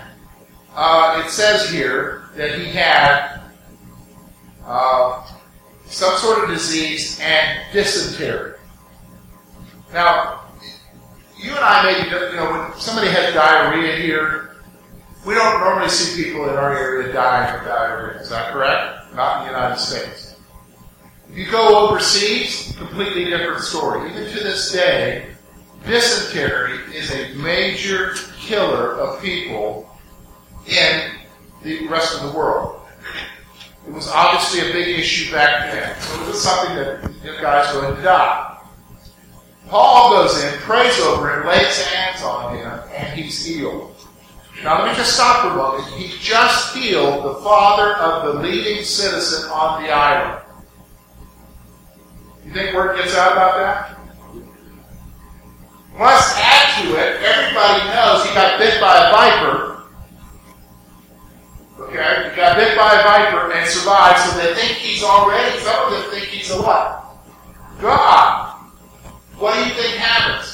uh, 0.74 1.22
it 1.24 1.30
says 1.30 1.70
here 1.70 2.24
that 2.34 2.58
he 2.58 2.64
had 2.64 3.42
uh, 4.66 5.24
some 5.86 6.18
sort 6.18 6.42
of 6.42 6.50
disease 6.50 7.20
and 7.22 7.60
dysentery. 7.72 8.54
Now, 9.92 10.46
you 11.38 11.52
and 11.52 11.60
I 11.60 11.84
maybe, 11.84 12.10
you 12.10 12.36
know, 12.36 12.50
when 12.50 12.80
somebody 12.80 13.06
has 13.06 13.32
diarrhea 13.32 13.96
here, 13.96 14.49
we 15.24 15.34
don't 15.34 15.60
normally 15.60 15.88
see 15.88 16.24
people 16.24 16.48
in 16.48 16.56
our 16.56 16.76
area 16.76 17.12
dying 17.12 17.58
of 17.58 17.66
diarrhea. 17.66 18.20
Is 18.20 18.30
that 18.30 18.52
correct? 18.52 19.14
Not 19.14 19.40
in 19.40 19.46
the 19.46 19.58
United 19.58 19.78
States. 19.78 20.36
If 21.28 21.36
you 21.36 21.50
go 21.50 21.88
overseas, 21.88 22.74
completely 22.76 23.24
different 23.24 23.60
story. 23.60 24.10
Even 24.10 24.24
to 24.24 24.42
this 24.42 24.72
day, 24.72 25.26
dysentery 25.86 26.78
is 26.94 27.10
a 27.12 27.34
major 27.34 28.14
killer 28.38 28.94
of 28.94 29.22
people 29.22 29.88
in 30.66 31.12
the 31.62 31.86
rest 31.88 32.20
of 32.20 32.30
the 32.30 32.36
world. 32.36 32.80
It 33.86 33.92
was 33.92 34.08
obviously 34.08 34.70
a 34.70 34.72
big 34.72 34.98
issue 34.98 35.32
back 35.32 35.72
then. 35.72 36.00
So 36.00 36.22
it 36.22 36.26
was 36.28 36.42
something 36.42 36.76
that 36.76 37.40
guys 37.40 37.72
going 37.72 37.94
to 37.94 38.02
die. 38.02 38.58
Paul 39.68 40.10
goes 40.16 40.42
in, 40.42 40.52
prays 40.60 40.98
over 41.00 41.40
him, 41.40 41.46
lays 41.46 41.82
hands 41.84 42.22
on 42.22 42.56
him, 42.56 42.80
and 42.92 43.18
he's 43.18 43.44
healed. 43.44 43.89
Now 44.62 44.82
let 44.82 44.90
me 44.90 44.96
just 44.96 45.14
stop 45.14 45.42
for 45.42 45.48
a 45.48 45.56
moment. 45.56 45.86
He 45.94 46.18
just 46.18 46.76
healed 46.76 47.24
the 47.24 47.40
father 47.42 47.96
of 47.96 48.34
the 48.34 48.42
leading 48.42 48.84
citizen 48.84 49.50
on 49.50 49.82
the 49.82 49.90
island. 49.90 50.44
You 52.44 52.52
think 52.52 52.74
word 52.74 52.96
gets 52.98 53.16
out 53.16 53.32
about 53.32 53.56
that? 53.56 53.96
Plus, 55.96 56.34
add 56.36 56.82
to 56.82 56.88
it, 56.96 57.22
everybody 57.22 57.84
knows 57.94 58.24
he 58.26 58.34
got 58.34 58.58
bit 58.58 58.80
by 58.80 58.96
a 58.96 59.10
viper. 59.12 59.82
Okay? 61.80 62.30
He 62.30 62.36
got 62.36 62.56
bit 62.56 62.76
by 62.76 63.00
a 63.00 63.02
viper 63.02 63.52
and 63.52 63.68
survived, 63.68 64.18
so 64.18 64.38
they 64.38 64.54
think 64.54 64.78
he's 64.78 65.02
already, 65.02 65.58
some 65.60 65.86
of 65.86 65.92
them 65.92 66.10
think 66.10 66.26
he's 66.26 66.50
a 66.50 66.60
what? 66.60 67.04
God. 67.80 68.56
What 69.38 69.54
do 69.54 69.60
you 69.60 69.74
think 69.74 69.96
happens? 69.96 70.49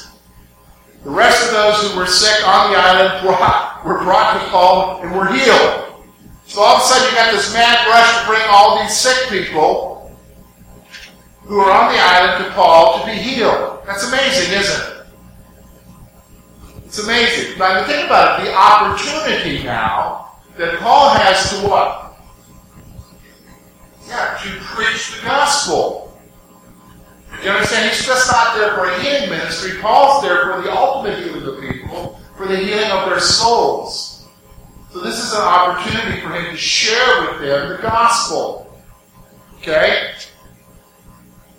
The 1.07 1.13
rest 1.13 1.47
of 1.47 1.53
those 1.53 1.93
who 1.93 1.97
were 2.01 2.07
sick 2.07 2.45
on 2.49 2.73
the 2.73 2.77
island 2.77 3.23
brought, 3.23 3.87
were 3.87 4.03
brought 4.03 4.43
to 4.43 4.49
Paul 4.51 5.03
and 5.03 5.17
were 5.17 5.33
healed. 5.33 6.03
So 6.47 6.61
all 6.61 6.79
of 6.79 6.83
a 6.83 6.85
sudden 6.85 7.09
you 7.09 7.15
got 7.15 7.33
this 7.33 7.55
mad 7.55 7.87
rush 7.87 8.23
to 8.23 8.27
bring 8.27 8.43
all 8.51 8.83
these 8.83 8.97
sick 8.97 9.29
people 9.29 10.11
who 11.43 11.61
are 11.61 11.71
on 11.71 11.93
the 11.93 11.99
island 12.01 12.45
to 12.45 12.51
Paul 12.55 12.99
to 12.99 13.07
be 13.07 13.13
healed. 13.13 13.83
That's 13.87 14.09
amazing, 14.09 14.53
isn't 14.59 14.83
it? 14.83 15.07
It's 16.87 16.99
amazing. 16.99 17.57
Now, 17.57 17.87
think 17.87 18.07
about 18.07 18.41
it. 18.41 18.47
The 18.47 18.53
opportunity 18.53 19.63
now 19.63 20.33
that 20.59 20.81
Paul 20.81 21.11
has 21.11 21.51
to 21.51 21.69
what? 21.69 22.19
Yeah, 24.09 24.37
to 24.43 24.49
preach 24.59 25.15
the 25.15 25.25
gospel. 25.25 26.06
You 27.43 27.51
understand? 27.51 27.91
He's 27.91 28.05
just 28.07 28.31
not 28.31 28.57
there 28.57 28.75
for 28.75 28.87
a 28.87 29.01
healing 29.01 29.31
ministry. 29.31 29.81
Paul's 29.81 30.23
there 30.23 30.53
for 30.53 30.63
the 30.63 30.73
ultimate 30.73 31.19
healing 31.19 31.43
of 31.43 31.61
people, 31.61 32.21
for 32.37 32.47
the 32.47 32.57
healing 32.57 32.91
of 32.91 33.09
their 33.09 33.21
souls. 33.21 34.25
So 34.93 35.01
this 35.01 35.23
is 35.23 35.33
an 35.33 35.43
opportunity 35.43 36.21
for 36.21 36.31
him 36.31 36.51
to 36.51 36.57
share 36.57 37.23
with 37.23 37.41
them 37.41 37.69
the 37.69 37.79
gospel. 37.83 38.75
Okay? 39.59 40.13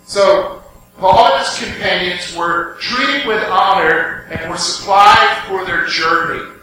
So, 0.04 0.62
Paul 0.98 1.26
and 1.26 1.44
his 1.44 1.58
companions 1.58 2.34
were 2.34 2.76
treated 2.80 3.26
with 3.26 3.42
honor 3.44 4.26
and 4.30 4.50
were 4.50 4.56
supplied 4.56 5.44
for 5.46 5.64
their 5.64 5.86
journey. 5.86 6.54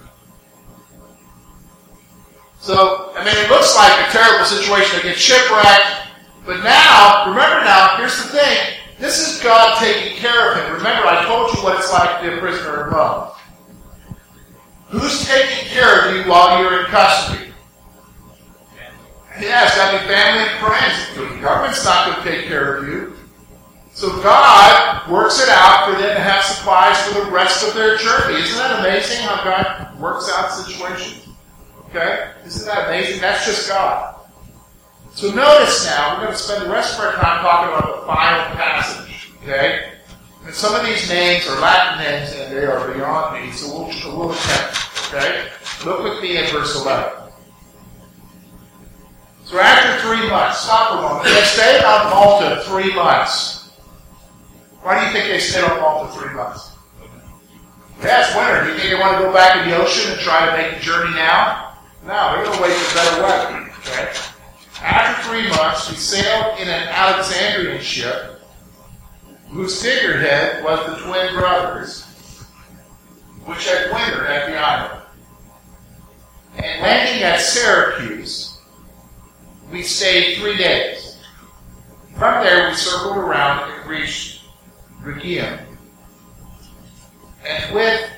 So, 2.60 3.14
I 3.16 3.24
mean, 3.24 3.36
it 3.38 3.50
looks 3.50 3.76
like 3.76 3.92
a 4.08 4.12
terrible 4.12 4.46
situation. 4.46 4.98
They 4.98 5.10
get 5.10 5.18
shipwrecked. 5.18 6.10
But 6.46 6.64
now, 6.64 7.30
remember 7.30 7.64
now, 7.64 7.96
here's 7.98 8.18
the 8.18 8.30
thing. 8.30 8.78
This 8.98 9.20
is 9.20 9.44
God 9.44 9.78
taking 9.80 10.18
care 10.18 10.52
of 10.52 10.58
him. 10.58 10.74
Remember, 10.74 11.08
I 11.08 11.26
told 11.26 11.54
you 11.54 11.64
what 11.64 11.78
it's 11.78 11.92
like 11.92 12.22
to 12.22 12.30
be 12.30 12.36
a 12.36 12.40
prisoner 12.40 12.86
of 12.86 12.94
Rome. 12.94 13.32
Who's 14.88 15.28
taking 15.28 15.68
care 15.70 16.08
of 16.08 16.16
you 16.16 16.30
while 16.30 16.62
you're 16.62 16.82
in 16.82 16.86
custody? 16.86 17.52
Got 19.76 19.92
to 19.92 20.00
be 20.00 20.08
family 20.08 20.50
and 20.50 20.60
friends. 20.60 21.16
The 21.16 21.42
government's 21.42 21.84
not 21.84 22.06
going 22.08 22.24
to 22.24 22.32
take 22.32 22.48
care 22.48 22.78
of 22.78 22.88
you. 22.88 23.14
So 23.94 24.10
God 24.22 25.10
works 25.12 25.42
it 25.42 25.50
out 25.50 25.86
for 25.86 26.02
them 26.02 26.16
to 26.16 26.22
have 26.22 26.44
supplies 26.44 27.02
for 27.08 27.20
the 27.20 27.32
rest 27.32 27.68
of 27.68 27.74
their 27.74 27.98
journey. 27.98 28.40
Isn't 28.40 28.58
that 28.58 28.80
amazing 28.80 29.26
how 29.26 29.44
God 29.44 30.00
works 30.00 30.32
out 30.34 30.52
situations? 30.52 31.28
Okay? 31.90 32.32
Isn't 32.46 32.66
that 32.66 32.88
amazing? 32.88 33.22
That's 33.22 33.46
just 33.46 33.68
God. 33.68 34.16
So 35.16 35.32
notice 35.32 35.86
now, 35.86 36.16
we're 36.16 36.26
going 36.26 36.36
to 36.36 36.38
spend 36.38 36.66
the 36.66 36.70
rest 36.70 37.00
of 37.00 37.06
our 37.06 37.14
time 37.14 37.42
talking 37.42 37.74
about 37.74 38.02
the 38.02 38.06
final 38.06 38.56
passage. 38.58 39.32
Okay? 39.44 39.94
And 40.44 40.54
some 40.54 40.76
of 40.76 40.86
these 40.86 41.08
names 41.10 41.48
are 41.48 41.58
Latin 41.62 42.04
names 42.04 42.34
and 42.36 42.54
they 42.54 42.66
are 42.66 42.94
beyond 42.94 43.42
me, 43.42 43.50
so 43.54 43.88
we'll, 43.88 44.18
we'll 44.18 44.32
attempt. 44.34 44.76
Okay? 45.08 45.48
Look 45.86 46.04
with 46.04 46.22
me 46.22 46.36
at 46.36 46.50
verse 46.52 46.76
11. 46.76 47.32
So 49.46 49.58
after 49.58 50.06
three 50.06 50.30
months, 50.30 50.60
stop 50.60 51.00
a 51.00 51.02
moment. 51.02 51.24
They 51.24 51.42
stayed 51.44 51.86
on 51.86 52.10
Malta 52.10 52.62
three 52.66 52.94
months. 52.94 53.70
Why 54.82 55.00
do 55.00 55.06
you 55.06 55.14
think 55.14 55.32
they 55.32 55.40
stayed 55.40 55.64
on 55.64 55.80
Malta 55.80 56.12
three 56.20 56.34
months? 56.34 56.72
Yeah, 58.04 58.20
it's 58.20 58.36
winter. 58.36 58.66
Do 58.66 58.74
you 58.74 58.80
think 58.80 58.90
they 58.90 59.00
want 59.00 59.18
to 59.18 59.24
go 59.24 59.32
back 59.34 59.64
in 59.64 59.70
the 59.70 59.78
ocean 59.78 60.12
and 60.12 60.20
try 60.20 60.46
to 60.46 60.52
make 60.58 60.78
the 60.78 60.82
journey 60.84 61.16
now? 61.16 61.78
No, 62.06 62.36
they're 62.36 62.44
going 62.44 62.58
to 62.58 62.64
wait 62.64 62.74
for 62.74 62.96
better 62.96 63.24
weather. 63.24 63.72
Okay? 63.80 64.35
After 64.82 65.30
three 65.30 65.50
months, 65.50 65.90
we 65.90 65.96
sailed 65.96 66.60
in 66.60 66.68
an 66.68 66.88
Alexandrian 66.90 67.82
ship 67.82 68.42
whose 69.50 69.82
figurehead 69.82 70.64
was 70.64 70.86
the 70.86 71.08
twin 71.08 71.34
brothers, 71.34 72.04
which 73.46 73.68
had 73.68 73.92
wintered 73.92 74.28
at 74.28 74.50
the 74.50 74.58
island. 74.58 75.02
And 76.58 76.82
landing 76.82 77.24
at 77.24 77.40
Syracuse, 77.40 78.58
we 79.72 79.82
stayed 79.82 80.38
three 80.38 80.58
days. 80.58 81.18
From 82.18 82.44
there, 82.44 82.70
we 82.70 82.76
circled 82.76 83.18
around 83.18 83.72
and 83.72 83.90
reached 83.90 84.42
Rhegium. 85.02 85.60
And 87.48 87.76
with, 87.76 88.10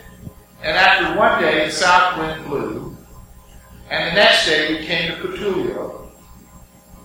and 0.63 0.77
after 0.77 1.19
one 1.19 1.41
day, 1.41 1.65
the 1.65 1.71
south 1.71 2.17
wind 2.17 2.45
blew, 2.45 2.97
and 3.89 4.11
the 4.11 4.15
next 4.15 4.45
day 4.45 4.73
we 4.73 4.85
came 4.85 5.11
to 5.11 5.27
Puteoli, 5.27 6.06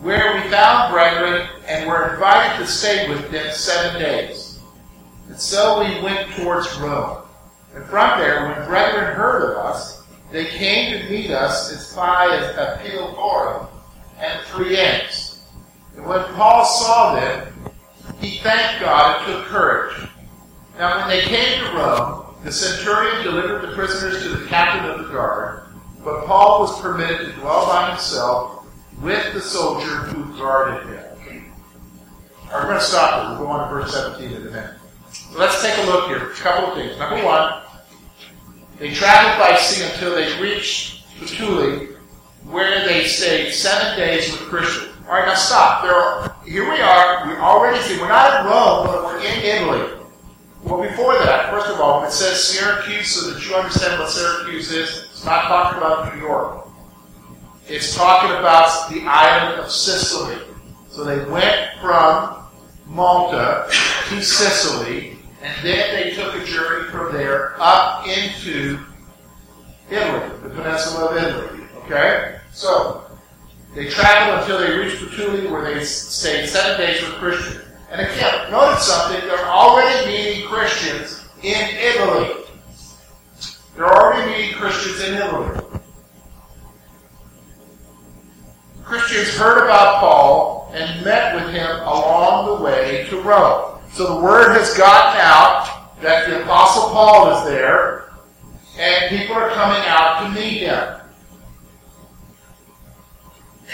where 0.03 0.35
we 0.35 0.51
found 0.51 0.93
brethren 0.93 1.49
and 1.69 1.87
were 1.87 2.13
invited 2.13 2.59
to 2.59 2.67
stay 2.67 3.09
with 3.09 3.31
them 3.31 3.49
seven 3.53 4.01
days. 4.01 4.59
And 5.29 5.39
so 5.39 5.79
we 5.79 6.03
went 6.03 6.29
towards 6.33 6.77
Rome. 6.79 7.23
And 7.73 7.85
from 7.85 8.19
there, 8.19 8.49
when 8.49 8.67
brethren 8.67 9.15
heard 9.15 9.53
of 9.53 9.59
us, 9.59 10.03
they 10.33 10.47
came 10.47 10.99
to 10.99 11.09
meet 11.09 11.31
us 11.31 11.71
as 11.71 11.95
far 11.95 12.33
as 12.33 12.57
Apollogorum 12.57 13.69
and 14.19 14.41
Phrygians. 14.47 15.45
And 15.97 16.05
when 16.05 16.25
Paul 16.35 16.65
saw 16.65 17.15
them, 17.15 17.71
he 18.21 18.39
thanked 18.39 18.81
God 18.81 19.19
and 19.19 19.27
took 19.33 19.47
courage. 19.47 20.09
Now, 20.79 20.99
when 20.99 21.09
they 21.09 21.23
came 21.23 21.61
to 21.61 21.73
Rome, 21.77 22.35
the 22.43 22.51
centurion 22.51 23.23
delivered 23.23 23.63
the 23.63 23.75
prisoners 23.77 24.21
to 24.25 24.31
the 24.31 24.47
captain 24.49 24.91
of 24.91 25.07
the 25.07 25.13
guard, 25.13 25.63
but 26.03 26.27
Paul 26.27 26.63
was 26.63 26.81
permitted 26.81 27.19
to 27.19 27.33
dwell 27.35 27.67
by 27.67 27.91
himself 27.91 28.62
with 29.03 29.35
the 29.35 29.41
soldier 29.41 29.97
who 30.07 30.39
guarded 30.39 30.87
him. 30.87 31.53
We're 32.53 32.63
going 32.63 32.79
to 32.79 32.81
stop 32.81 33.11
there. 33.11 33.39
We'll 33.39 33.47
go 33.47 33.53
on 33.53 33.69
to 33.69 33.75
verse 33.75 33.93
17 33.93 34.31
in 34.31 34.37
a 34.37 34.51
minute. 34.51 34.75
So 35.11 35.39
let's 35.39 35.61
take 35.63 35.77
a 35.79 35.83
look 35.91 36.07
here. 36.07 36.31
A 36.31 36.35
couple 36.35 36.71
of 36.71 36.75
things. 36.79 36.99
Number 36.99 37.25
one, 37.25 37.63
they 38.79 38.93
traveled 38.93 39.39
by 39.39 39.57
sea 39.57 39.85
until 39.91 40.15
they 40.15 40.41
reached 40.41 41.05
Puteoli, 41.17 41.97
where 42.45 42.87
they 42.87 43.05
stayed 43.05 43.53
seven 43.53 43.99
days 43.99 44.31
with 44.33 44.41
Christians. 44.43 44.95
All 45.07 45.15
right, 45.15 45.27
now 45.27 45.35
stop. 45.35 45.83
There 45.83 45.95
are, 45.95 46.37
here 46.47 46.71
we 46.71 46.81
are. 46.81 47.27
We 47.27 47.35
already 47.37 47.81
see 47.83 47.99
we're 48.01 48.09
not 48.09 48.41
in 48.41 48.47
Rome, 48.47 48.87
but 48.87 49.05
we're 49.05 49.19
in 49.19 49.41
Italy. 49.43 49.99
Well, 50.63 50.83
before 50.83 51.15
that, 51.15 51.51
first 51.51 51.69
of 51.69 51.81
all, 51.81 52.05
it 52.05 52.13
says 52.13 52.43
Syracuse, 52.43 53.09
so 53.09 53.31
that 53.31 53.45
you 53.45 53.55
understand 53.55 53.99
what 53.99 54.11
Syracuse 54.11 54.71
is, 54.71 55.09
it's 55.11 55.25
not 55.25 55.43
talking 55.45 55.79
about 55.79 56.15
New 56.15 56.21
York. 56.21 56.69
It's 57.69 57.95
talking 57.95 58.31
about 58.31 58.91
the 58.91 59.03
island 59.03 59.61
of 59.61 59.71
Sicily. 59.71 60.37
So 60.91 61.05
they 61.05 61.25
went 61.31 61.71
from 61.81 62.45
Malta 62.87 63.67
to 64.09 64.23
Sicily, 64.23 65.17
and 65.43 65.65
then 65.65 65.95
they 65.95 66.11
took 66.15 66.35
a 66.35 66.45
journey 66.45 66.89
from 66.91 67.13
there 67.13 67.55
up 67.59 68.07
into 68.07 68.79
Italy, 69.91 70.39
the 70.43 70.51
peninsula 70.51 71.07
of 71.07 71.17
Italy. 71.17 71.65
Okay? 71.85 72.39
So, 72.53 73.05
they 73.75 73.89
traveled 73.89 74.41
until 74.43 74.59
they 74.59 74.77
reached 74.77 74.97
Puteoli, 74.97 75.51
where 75.51 75.63
they 75.63 75.83
stayed 75.85 76.47
seven 76.47 76.79
days 76.79 77.01
with 77.01 77.13
Christians. 77.13 77.65
And 77.91 78.01
again, 78.01 78.51
notice 78.51 78.87
something, 78.87 79.21
they're 79.21 79.47
already 79.47 80.07
meeting 80.07 80.47
Christians 80.49 81.25
in 81.43 81.69
Italy. 81.77 82.45
They're 83.75 83.87
already 83.87 84.31
meeting 84.31 84.59
Christians 84.59 85.01
in 85.01 85.15
Italy. 85.15 85.62
Christians 88.93 89.35
heard 89.39 89.65
about 89.65 90.01
Paul 90.01 90.71
and 90.75 91.03
met 91.03 91.35
with 91.35 91.55
him 91.55 91.81
along 91.81 92.45
the 92.45 92.63
way 92.63 93.07
to 93.09 93.23
Rome. 93.23 93.81
So 93.91 94.17
the 94.17 94.23
word 94.23 94.55
has 94.59 94.77
gotten 94.77 95.19
out 95.19 95.97
that 96.03 96.29
the 96.29 96.43
Apostle 96.43 96.91
Paul 96.91 97.39
is 97.39 97.45
there, 97.47 98.13
and 98.79 99.09
people 99.09 99.35
are 99.35 99.49
coming 99.53 99.81
out 99.87 100.25
to 100.25 100.39
meet 100.39 100.59
him. 100.59 101.01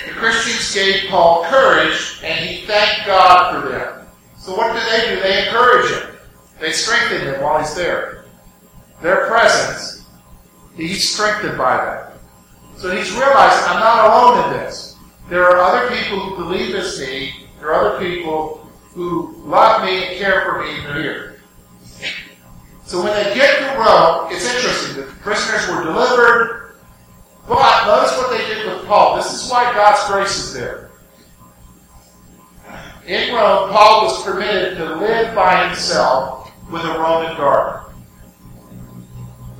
The 0.06 0.12
Christians 0.12 0.72
gave 0.72 1.10
Paul 1.10 1.46
courage, 1.46 2.20
and 2.22 2.38
he 2.48 2.64
thanked 2.64 3.04
God 3.04 3.60
for 3.60 3.70
them. 3.70 4.06
So 4.36 4.56
what 4.56 4.72
do 4.72 4.78
they 4.88 5.16
do? 5.16 5.20
They 5.20 5.48
encourage 5.48 5.90
him. 5.90 6.16
They 6.60 6.70
strengthen 6.70 7.22
him 7.22 7.42
while 7.42 7.58
he's 7.58 7.74
there. 7.74 8.24
Their 9.02 9.26
presence, 9.26 10.06
he's 10.76 11.12
strengthened 11.12 11.58
by 11.58 11.76
that. 11.76 12.12
So 12.76 12.94
he's 12.94 13.10
realizing, 13.10 13.68
I'm 13.68 13.80
not 13.80 14.04
alone 14.04 14.44
in 14.44 14.60
this. 14.60 14.87
There 15.28 15.44
are 15.44 15.58
other 15.58 15.94
people 15.94 16.20
who 16.20 16.36
believe 16.36 16.74
as 16.74 16.98
me. 16.98 17.46
There 17.58 17.72
are 17.72 17.86
other 17.86 17.98
people 17.98 18.66
who 18.94 19.36
love 19.44 19.84
me 19.84 20.06
and 20.06 20.16
care 20.16 20.42
for 20.42 20.62
me 20.62 20.72
here. 20.94 21.40
So 22.84 23.02
when 23.02 23.12
they 23.12 23.34
get 23.34 23.58
to 23.58 23.78
Rome, 23.78 24.28
it's 24.30 24.46
interesting. 24.46 24.96
The 24.96 25.12
prisoners 25.20 25.68
were 25.68 25.84
delivered. 25.84 26.76
But 27.46 27.86
notice 27.86 28.16
what 28.16 28.30
they 28.30 28.46
did 28.46 28.66
with 28.66 28.86
Paul. 28.86 29.16
This 29.16 29.32
is 29.34 29.50
why 29.50 29.70
God's 29.74 30.10
grace 30.10 30.38
is 30.38 30.54
there. 30.54 30.90
In 33.06 33.34
Rome, 33.34 33.70
Paul 33.70 34.04
was 34.04 34.22
permitted 34.22 34.78
to 34.78 34.96
live 34.96 35.34
by 35.34 35.66
himself 35.66 36.50
with 36.70 36.82
a 36.84 36.98
Roman 36.98 37.36
guard. 37.36 37.84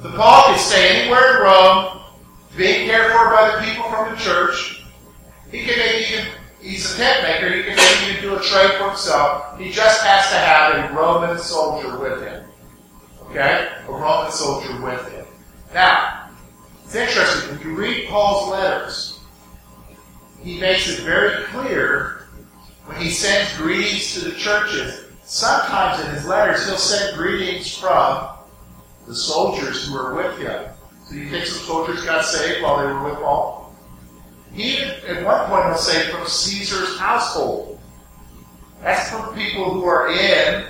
So 0.02 0.12
Paul 0.12 0.44
could 0.46 0.60
stay 0.60 1.02
anywhere 1.02 1.36
in 1.36 1.42
Rome, 1.42 2.00
being 2.56 2.88
cared 2.88 3.12
for 3.12 3.30
by 3.30 3.56
the 3.56 3.66
people 3.66 3.90
from 3.90 4.10
the 4.10 4.16
church. 4.16 4.77
He 5.50 5.64
can 5.64 5.78
maybe 5.78 6.04
even, 6.12 6.26
he's 6.60 6.94
a 6.94 6.96
tent 6.98 7.22
maker, 7.22 7.54
he 7.54 7.62
can 7.62 7.76
maybe 7.76 8.10
even 8.10 8.22
do 8.22 8.36
a 8.36 8.42
trade 8.42 8.72
for 8.78 8.88
himself. 8.88 9.58
He 9.58 9.70
just 9.70 10.02
has 10.02 10.28
to 10.30 10.36
have 10.36 10.90
a 10.90 10.94
Roman 10.94 11.38
soldier 11.38 11.98
with 11.98 12.22
him. 12.22 12.44
Okay? 13.30 13.68
A 13.88 13.90
Roman 13.90 14.30
soldier 14.30 14.80
with 14.82 15.10
him. 15.12 15.26
Now, 15.72 16.30
it's 16.84 16.94
interesting, 16.94 17.56
when 17.56 17.66
you 17.66 17.74
read 17.74 18.08
Paul's 18.08 18.50
letters, 18.50 19.20
he 20.42 20.60
makes 20.60 20.88
it 20.88 21.00
very 21.04 21.44
clear 21.44 22.26
when 22.86 22.98
he 22.98 23.10
sends 23.10 23.56
greetings 23.56 24.14
to 24.14 24.20
the 24.20 24.36
churches. 24.36 25.04
Sometimes 25.24 26.02
in 26.04 26.14
his 26.14 26.24
letters, 26.26 26.66
he'll 26.66 26.78
send 26.78 27.16
greetings 27.16 27.76
from 27.76 28.28
the 29.06 29.14
soldiers 29.14 29.86
who 29.86 29.94
were 29.94 30.14
with 30.14 30.38
him. 30.38 30.70
So 31.06 31.14
you 31.14 31.28
think 31.28 31.46
some 31.46 31.66
soldiers 31.66 32.04
got 32.04 32.24
saved 32.24 32.62
while 32.62 32.78
they 32.78 32.86
were 32.86 33.04
with 33.04 33.14
Paul? 33.16 33.57
He 34.52 34.78
at 34.78 35.24
one 35.24 35.48
point 35.48 35.66
will 35.66 35.76
say 35.76 36.10
from 36.10 36.26
Caesar's 36.26 36.98
household. 36.98 37.80
That's 38.82 39.10
from 39.10 39.34
people 39.34 39.72
who 39.72 39.84
are 39.84 40.10
in 40.10 40.66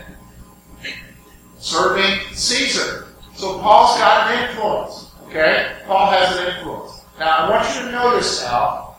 serving 1.59 2.21
Caesar. 2.33 3.09
So 3.35 3.59
Paul's 3.61 3.99
got 3.99 4.33
an 4.33 4.49
influence. 4.49 5.13
Okay? 5.27 5.73
Paul 5.87 6.11
has 6.11 6.37
an 6.37 6.57
influence. 6.57 7.05
Now 7.19 7.39
I 7.39 7.51
want 7.51 7.75
you 7.75 7.83
to 7.83 7.93
notice 7.93 8.43
now 8.43 8.97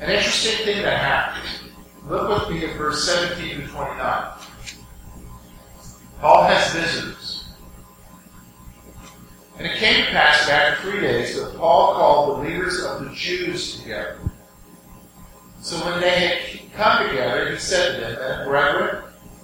an 0.00 0.10
interesting 0.10 0.64
thing 0.64 0.82
that 0.82 0.98
happens. 0.98 1.70
Look 2.08 2.48
with 2.48 2.56
me 2.56 2.64
at 2.66 2.76
verse 2.76 3.04
17 3.04 3.62
to 3.62 3.66
29. 3.66 4.32
Paul 6.20 6.44
has 6.44 6.72
visitors. 6.72 7.25
And 9.58 9.66
it 9.66 9.78
came 9.78 10.04
to 10.04 10.10
pass 10.10 10.48
after 10.48 10.82
three 10.82 11.00
days 11.00 11.40
that 11.40 11.56
Paul 11.56 11.94
called 11.94 12.38
the 12.38 12.48
leaders 12.48 12.82
of 12.84 13.04
the 13.04 13.14
Jews 13.14 13.80
together. 13.80 14.18
So 15.62 15.82
when 15.84 16.00
they 16.00 16.10
had 16.10 16.72
come 16.74 17.08
together, 17.08 17.50
he 17.50 17.58
said 17.58 17.96
to 17.96 18.16
them, 18.16 18.48
Brethren, 18.48 19.02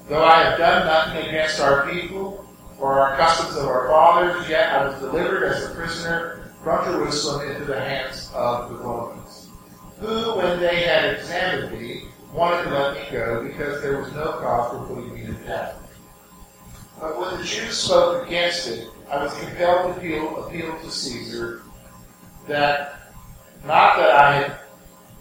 though 0.08 0.24
I 0.24 0.44
have 0.44 0.58
done 0.58 0.86
nothing 0.86 1.28
against 1.28 1.60
our 1.60 1.90
people 1.90 2.46
or 2.78 3.00
our 3.00 3.16
customs 3.16 3.56
of 3.56 3.66
our 3.66 3.88
fathers, 3.88 4.48
yet 4.48 4.72
I 4.72 4.86
was 4.86 4.98
delivered 5.00 5.44
as 5.44 5.64
a 5.64 5.74
prisoner 5.74 6.52
from 6.62 6.84
Jerusalem 6.84 7.50
into 7.50 7.64
the 7.64 7.80
hands 7.80 8.30
of 8.34 8.68
the 8.68 8.76
Romans, 8.76 9.48
who, 9.98 10.36
when 10.36 10.60
they 10.60 10.82
had 10.82 11.14
examined 11.14 11.72
me, 11.80 12.04
wanted 12.32 12.64
to 12.64 12.70
let 12.70 12.94
me 12.94 13.02
go 13.10 13.44
because 13.44 13.82
there 13.82 13.98
was 13.98 14.12
no 14.12 14.32
cause 14.32 14.70
for 14.70 14.94
putting 14.94 15.14
me 15.14 15.26
to 15.26 15.32
death. 15.44 15.76
But 17.00 17.18
when 17.18 17.38
the 17.38 17.44
Jews 17.44 17.76
spoke 17.76 18.26
against 18.26 18.68
it, 18.68 18.88
I 19.12 19.22
was 19.22 19.38
compelled 19.38 19.94
to 19.94 20.00
appeal, 20.00 20.46
appeal 20.46 20.78
to 20.80 20.90
Caesar 20.90 21.62
that 22.48 23.10
not 23.62 23.98
that 23.98 24.10
I 24.10 24.32
had 24.32 24.58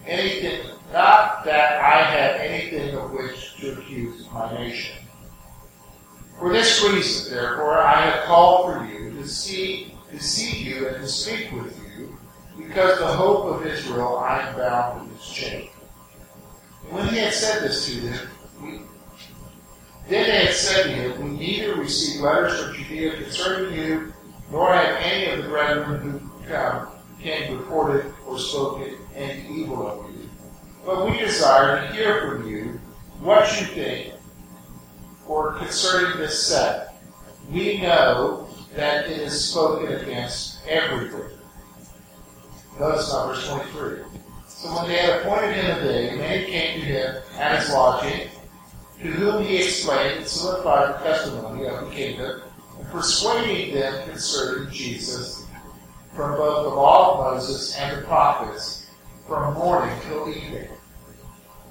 anything, 0.07 0.65
not 0.93 1.43
that 1.43 1.81
I 1.81 2.01
had 2.01 2.39
anything 2.39 2.95
of 2.95 3.11
which 3.11 3.57
to 3.57 3.73
accuse 3.73 4.25
my 4.31 4.53
nation. 4.53 4.95
For 6.39 6.53
this 6.53 6.81
reason, 6.85 7.33
therefore, 7.33 7.79
I 7.79 8.01
have 8.01 8.23
called 8.23 8.71
for 8.77 8.85
you 8.85 9.11
to 9.11 9.27
see 9.27 9.93
to 10.09 10.19
see 10.23 10.63
you 10.63 10.87
and 10.87 10.97
to 10.97 11.07
speak 11.07 11.51
with 11.51 11.77
you, 11.97 12.17
because 12.57 12.97
the 12.97 13.07
hope 13.07 13.45
of 13.45 13.65
Israel 13.65 14.17
I 14.17 14.39
am 14.39 14.55
bound 14.55 15.01
with 15.01 15.17
this 15.17 15.29
chain. 15.29 15.67
When 16.89 17.07
he 17.09 17.17
had 17.17 17.33
said 17.33 17.63
this 17.63 17.85
to 17.87 17.99
them, 17.99 18.29
then 20.07 20.23
they 20.25 20.45
had 20.45 20.53
said 20.53 20.83
to 20.83 20.89
him, 20.89 21.23
We 21.23 21.37
neither 21.37 21.75
received 21.75 22.23
letters 22.23 22.59
from 22.59 22.75
Judea 22.75 23.23
concerning 23.23 23.73
you, 23.73 24.13
nor 24.51 24.73
have 24.73 24.97
any 24.99 25.31
of 25.31 25.43
the 25.43 25.49
brethren 25.49 25.99
who 26.01 26.47
come 26.47 26.87
came 27.21 27.57
reported 27.57 28.13
or 28.25 28.39
spoken 28.39 28.95
any 29.15 29.47
evil 29.49 29.87
of 29.87 30.11
you. 30.11 30.29
But 30.85 31.05
we 31.05 31.17
desire 31.19 31.87
to 31.87 31.93
hear 31.93 32.21
from 32.21 32.49
you 32.49 32.79
what 33.19 33.59
you 33.59 33.67
think, 33.67 34.13
for 35.27 35.53
concerning 35.53 36.17
this 36.17 36.47
sect. 36.47 36.93
We 37.51 37.81
know 37.81 38.47
that 38.75 39.05
it 39.05 39.17
is 39.19 39.49
spoken 39.49 39.93
against 39.93 40.59
everything. 40.67 41.37
Notice 42.79 43.11
now 43.11 43.27
verse 43.27 43.47
23. 43.47 44.03
So 44.47 44.75
when 44.75 44.87
they 44.87 44.97
had 44.97 45.21
appointed 45.21 45.53
him 45.53 45.77
a 45.77 45.83
day, 45.83 46.15
many 46.15 46.45
came 46.45 46.79
to 46.79 46.85
him 46.85 47.15
at 47.37 47.59
his 47.59 47.69
lodging, 47.69 48.29
to 49.01 49.07
whom 49.07 49.43
he 49.43 49.57
explained 49.57 50.19
and 50.19 50.27
solidified 50.27 50.93
the 50.93 51.03
testimony 51.03 51.65
of 51.65 51.85
the 51.85 51.95
kingdom, 51.95 52.41
and 52.77 52.87
persuading 52.89 53.73
them 53.73 54.09
concerning 54.09 54.71
Jesus 54.71 55.45
from 56.15 56.35
both 56.35 56.65
the 56.65 56.75
law 56.75 57.13
of 57.13 57.33
Moses 57.33 57.75
and 57.77 57.97
the 57.97 58.05
prophets, 58.05 58.89
from 59.27 59.55
morning 59.55 59.95
till 60.07 60.29
evening. 60.29 60.67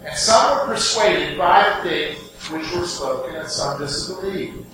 And 0.03 0.17
some 0.17 0.69
were 0.69 0.75
persuaded 0.75 1.37
by 1.37 1.63
the 1.63 1.89
things 1.89 2.49
which 2.51 2.75
were 2.75 2.87
spoken, 2.87 3.37
and 3.37 3.49
some 3.49 3.79
disbelieved. 3.79 4.67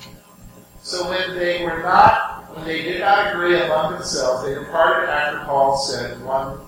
So 0.82 1.10
when 1.10 1.36
they 1.36 1.64
were 1.64 1.82
not, 1.82 2.54
when 2.54 2.64
they 2.64 2.82
did 2.82 3.00
not 3.00 3.34
agree 3.34 3.60
among 3.60 3.94
themselves, 3.94 4.46
they 4.46 4.54
departed 4.54 5.10
after 5.10 5.44
Paul 5.44 5.76
said 5.76 6.22
one, 6.24 6.60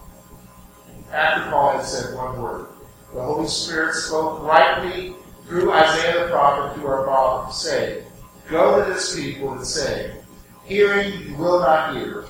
after 1.12 1.50
Paul 1.50 1.78
had 1.78 1.86
said 1.86 2.16
one 2.16 2.42
word. 2.42 2.66
The 3.14 3.22
Holy 3.22 3.46
Spirit 3.46 3.94
spoke 3.94 4.42
rightly 4.42 5.14
through 5.48 5.72
Isaiah 5.72 6.24
the 6.24 6.30
prophet 6.30 6.78
to 6.78 6.86
our 6.86 7.06
fathers, 7.06 7.56
saying, 7.56 8.04
Go 8.50 8.84
to 8.84 8.92
this 8.92 9.16
people 9.16 9.52
and 9.52 9.66
say, 9.66 10.14
Hearing 10.64 11.22
you 11.22 11.36
will 11.36 11.60
not 11.60 11.96
hear, 11.96 12.26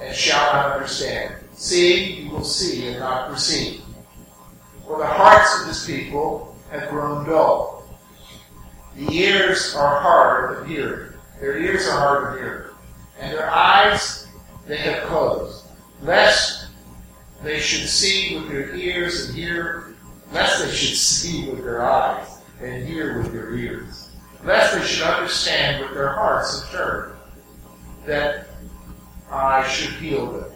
and 0.00 0.14
shall 0.16 0.52
not 0.54 0.72
understand. 0.72 1.34
Seeing 1.52 2.24
you 2.24 2.30
will 2.32 2.44
see 2.44 2.88
and 2.88 2.98
not 2.98 3.30
perceive. 3.30 3.82
For 4.86 4.98
the 4.98 5.06
hearts 5.06 5.60
of 5.60 5.66
this 5.66 5.86
people 5.86 6.56
have 6.70 6.88
grown 6.88 7.26
dull. 7.26 7.88
The 8.96 9.12
ears 9.12 9.74
are 9.74 10.00
hard 10.00 10.58
of 10.58 10.66
hearing. 10.66 11.12
Their 11.40 11.58
ears 11.58 11.86
are 11.88 11.98
hard 11.98 12.32
of 12.32 12.40
hearing. 12.40 12.70
And 13.20 13.32
their 13.32 13.50
eyes 13.50 14.26
they 14.66 14.76
have 14.78 15.04
closed, 15.04 15.66
lest 16.02 16.68
they 17.42 17.60
should 17.60 17.88
see 17.88 18.36
with 18.36 18.48
their 18.48 18.74
ears 18.74 19.26
and 19.26 19.36
hear, 19.36 19.95
lest 20.32 20.64
they 20.64 20.70
should 20.70 20.96
see 20.96 21.48
with 21.48 21.62
their 21.62 21.84
eyes 21.84 22.38
and 22.60 22.86
hear 22.86 23.18
with 23.18 23.32
their 23.32 23.54
ears, 23.54 24.10
lest 24.44 24.74
they 24.74 24.84
should 24.84 25.06
understand 25.06 25.82
with 25.82 25.94
their 25.94 26.12
hearts 26.12 26.62
and 26.62 26.70
turn, 26.70 27.12
that 28.06 28.46
I 29.30 29.66
should 29.68 29.94
heal 29.94 30.32
them. 30.32 30.52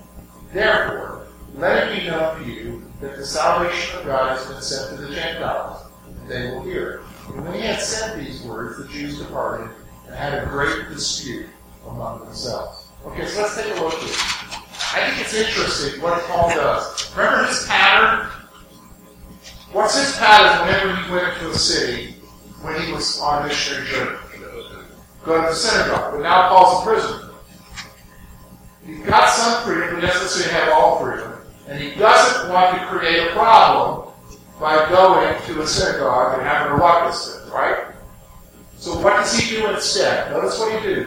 Therefore, 0.52 1.26
let 1.54 1.88
it 1.88 2.00
be 2.00 2.06
known 2.06 2.42
to 2.42 2.50
you 2.50 2.90
that 3.00 3.16
the 3.16 3.26
salvation 3.26 3.98
of 3.98 4.06
God 4.06 4.36
has 4.36 4.46
been 4.46 4.62
sent 4.62 4.96
to 4.96 5.06
the 5.06 5.14
Gentiles, 5.14 5.90
and 6.06 6.28
they 6.28 6.50
will 6.50 6.62
hear. 6.62 7.02
And 7.28 7.44
when 7.44 7.54
he 7.54 7.60
had 7.60 7.80
said 7.80 8.18
these 8.18 8.42
words, 8.42 8.78
the 8.78 8.88
Jews 8.92 9.18
departed 9.18 9.70
and 10.06 10.14
had 10.14 10.42
a 10.42 10.46
great 10.46 10.88
dispute 10.88 11.46
among 11.86 12.20
themselves. 12.20 12.88
Okay, 13.04 13.26
so 13.26 13.42
let's 13.42 13.56
take 13.56 13.76
a 13.76 13.80
look 13.80 13.94
here. 13.94 14.14
I 14.92 15.06
think 15.06 15.20
it's 15.20 15.34
interesting 15.34 16.02
what 16.02 16.22
Paul 16.24 16.50
does. 16.50 17.16
Remember 17.16 17.46
his 17.46 17.64
pattern? 17.66 18.28
What's 19.72 19.96
his 19.96 20.16
pattern 20.16 20.66
whenever 20.66 20.96
he 20.96 21.12
went 21.12 21.34
into 21.34 21.50
a 21.50 21.54
city 21.54 22.14
when 22.62 22.80
he 22.82 22.92
was 22.92 23.20
on 23.20 23.44
a 23.44 23.46
missionary 23.46 23.86
journey? 23.86 24.18
Go 25.24 25.40
to 25.40 25.48
the 25.48 25.54
synagogue. 25.54 26.14
But 26.14 26.22
now 26.22 26.48
Paul's 26.48 26.82
a 26.82 26.90
prison. 26.90 27.30
He's 28.84 29.06
got 29.06 29.28
some 29.28 29.62
freedom, 29.62 29.94
but 29.94 30.00
doesn't 30.00 30.22
necessarily 30.22 30.54
have 30.54 30.72
all 30.72 30.98
freedom. 30.98 31.32
And 31.68 31.78
he 31.78 31.94
doesn't 31.94 32.50
want 32.50 32.80
to 32.80 32.86
create 32.86 33.28
a 33.28 33.32
problem 33.32 34.12
by 34.58 34.88
going 34.88 35.40
to 35.42 35.62
a 35.62 35.66
synagogue 35.66 36.38
and 36.38 36.48
having 36.48 36.72
a 36.72 36.76
ruckus 36.76 37.36
there, 37.36 37.54
right? 37.54 37.94
So 38.76 38.98
what 39.00 39.16
does 39.18 39.38
he 39.38 39.56
do 39.56 39.70
instead? 39.70 40.32
Notice 40.32 40.58
what 40.58 40.80
he 40.80 40.94
do. 40.94 41.04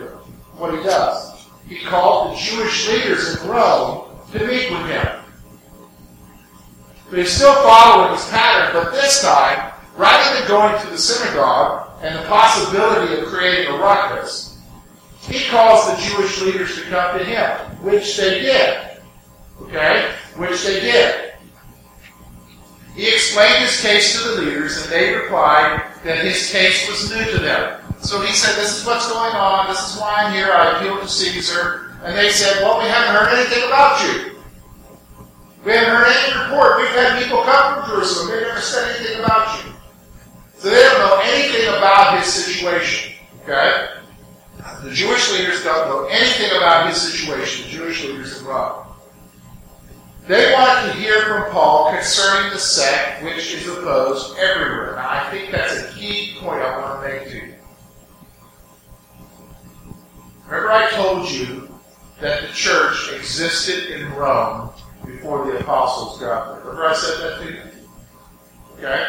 What 0.56 0.78
he 0.78 0.84
does. 0.84 1.50
He 1.68 1.80
called 1.84 2.32
the 2.32 2.40
Jewish 2.40 2.88
leaders 2.88 3.42
in 3.42 3.50
Rome 3.50 4.16
to 4.32 4.40
meet 4.40 4.72
with 4.72 4.86
him. 4.88 5.23
But 7.14 7.20
he's 7.20 7.34
still 7.34 7.54
following 7.62 8.12
his 8.14 8.28
pattern, 8.30 8.74
but 8.74 8.92
this 8.92 9.22
time, 9.22 9.72
rather 9.96 10.40
than 10.40 10.48
going 10.48 10.82
to 10.82 10.88
the 10.90 10.98
synagogue 10.98 11.92
and 12.02 12.16
the 12.16 12.28
possibility 12.28 13.22
of 13.22 13.28
creating 13.28 13.72
a 13.72 13.78
ruckus, 13.78 14.58
he 15.22 15.48
calls 15.48 15.92
the 15.92 16.02
Jewish 16.02 16.42
leaders 16.42 16.76
to 16.76 16.82
come 16.90 17.20
to 17.20 17.24
him, 17.24 17.52
which 17.84 18.18
they 18.18 18.42
did. 18.42 18.98
Okay? 19.62 20.12
Which 20.38 20.64
they 20.66 20.80
did. 20.80 21.34
He 22.96 23.08
explained 23.10 23.62
his 23.62 23.80
case 23.80 24.20
to 24.20 24.30
the 24.30 24.42
leaders, 24.42 24.82
and 24.82 24.92
they 24.92 25.14
replied 25.14 25.84
that 26.04 26.26
his 26.26 26.52
case 26.52 26.90
was 26.90 27.12
new 27.12 27.30
to 27.30 27.38
them. 27.38 27.80
So 28.02 28.22
he 28.22 28.34
said, 28.34 28.56
This 28.56 28.82
is 28.82 28.88
what's 28.88 29.08
going 29.08 29.36
on. 29.36 29.68
This 29.68 29.94
is 29.94 30.02
why 30.02 30.24
I'm 30.24 30.34
here. 30.34 30.52
I 30.52 30.80
appeal 30.80 31.00
to 31.00 31.08
Caesar. 31.08 31.96
And 32.04 32.18
they 32.18 32.32
said, 32.32 32.64
Well, 32.64 32.80
we 32.80 32.86
haven't 32.86 33.14
heard 33.14 33.38
anything 33.38 33.68
about 33.68 34.02
you. 34.02 34.33
We 35.64 35.72
haven't 35.72 35.96
heard 35.96 36.08
any 36.08 36.44
report. 36.44 36.78
We've 36.78 36.90
had 36.90 37.24
people 37.24 37.42
come 37.44 37.82
from 37.82 37.90
Jerusalem. 37.90 38.36
They 38.36 38.42
never 38.46 38.60
said 38.60 38.96
anything 38.96 39.24
about 39.24 39.64
you. 39.64 39.72
So 40.58 40.70
they 40.70 40.76
don't 40.76 41.00
know 41.00 41.22
anything 41.24 41.70
about 41.70 42.20
his 42.20 42.34
situation. 42.34 43.16
Okay? 43.44 43.88
The 44.84 44.92
Jewish 44.92 45.32
leaders 45.32 45.64
don't 45.64 45.88
know 45.88 46.06
anything 46.08 46.58
about 46.58 46.90
his 46.90 47.02
situation, 47.02 47.66
the 47.66 47.78
Jewish 47.78 48.04
leaders 48.04 48.40
in 48.40 48.46
Rome. 48.46 48.88
They 50.28 50.54
wanted 50.54 50.92
to 50.92 51.00
hear 51.00 51.22
from 51.22 51.52
Paul 51.52 51.94
concerning 51.94 52.52
the 52.52 52.60
sect 52.60 53.24
which 53.24 53.54
is 53.54 53.68
opposed 53.68 54.38
everywhere. 54.38 54.96
Now, 54.96 55.10
I 55.10 55.30
think 55.32 55.52
that's 55.52 55.84
a 55.84 55.94
key 55.98 56.36
point 56.40 56.62
I 56.62 56.78
want 56.78 57.02
to 57.04 57.08
make 57.08 57.30
to 57.30 57.36
you. 57.36 57.54
Remember, 60.46 60.72
I 60.72 60.90
told 60.92 61.30
you 61.30 61.70
that 62.22 62.42
the 62.42 62.54
church 62.54 63.12
existed 63.14 63.90
in 63.92 64.14
Rome 64.14 64.70
before 65.06 65.46
the 65.46 65.60
apostles 65.60 66.20
got 66.20 66.56
there. 66.56 66.60
Remember, 66.62 66.86
I 66.86 66.94
said 66.94 67.20
that 67.22 67.42
to 67.42 67.54
you? 67.54 67.62
Okay? 68.78 69.08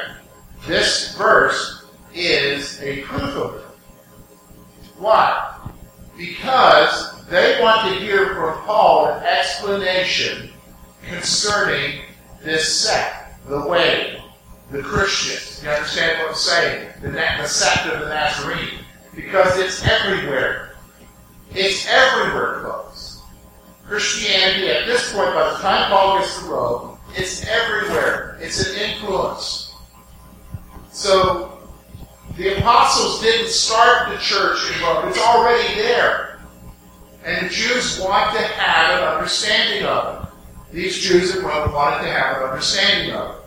This 0.67 1.17
verse 1.17 1.85
is 2.15 2.81
a 2.83 3.03
proof 3.03 3.37
of 3.37 3.55
it. 3.57 3.65
Why? 4.97 5.59
Because 6.17 7.27
they 7.27 7.61
want 7.61 7.89
to 7.89 8.01
hear 8.01 8.35
from 8.35 8.63
Paul 8.63 9.09
an 9.09 9.25
explanation 9.25 10.51
concerning 11.09 12.03
this 12.43 12.73
sect, 12.73 13.47
the 13.49 13.67
way, 13.67 14.23
the 14.71 14.83
Christians. 14.83 15.63
You 15.63 15.71
understand 15.71 16.19
what 16.21 16.31
I'm 16.31 16.35
saying? 16.35 16.89
The, 17.03 17.11
the 17.11 17.47
sect 17.47 17.87
of 17.87 18.01
the 18.01 18.09
Nazarene. 18.09 18.81
Because 19.15 19.59
it's 19.59 19.87
everywhere. 19.87 20.77
It's 21.55 21.87
everywhere, 21.89 22.63
folks. 22.63 22.84
Christianity, 23.87 24.69
at 24.69 24.87
this 24.87 25.13
point, 25.13 25.35
by 25.35 25.51
the 25.51 25.59
time 25.59 25.91
Paul 25.91 26.19
gets 26.19 26.39
to 26.41 26.47
Rome, 26.47 26.99
it's 27.15 27.47
everywhere. 27.47 28.39
It's 28.41 28.67
an 28.67 28.77
influence. 28.77 29.75
So, 30.91 31.59
the 32.37 32.59
apostles 32.59 33.21
didn't 33.21 33.49
start 33.49 34.11
the 34.11 34.19
church 34.19 34.59
in 34.75 34.83
Rome. 34.83 35.09
It's 35.09 35.19
already 35.19 35.75
there. 35.75 36.41
And 37.25 37.47
the 37.47 37.51
Jews 37.51 38.01
want 38.01 38.37
to 38.37 38.43
have 38.43 39.01
an 39.01 39.09
understanding 39.09 39.87
of 39.87 40.25
it. 40.25 40.75
These 40.75 40.99
Jews 40.99 41.37
in 41.37 41.45
Rome 41.45 41.73
wanted 41.73 42.05
to 42.05 42.13
have 42.13 42.39
an 42.39 42.43
understanding 42.49 43.15
of 43.15 43.37
it. 43.37 43.41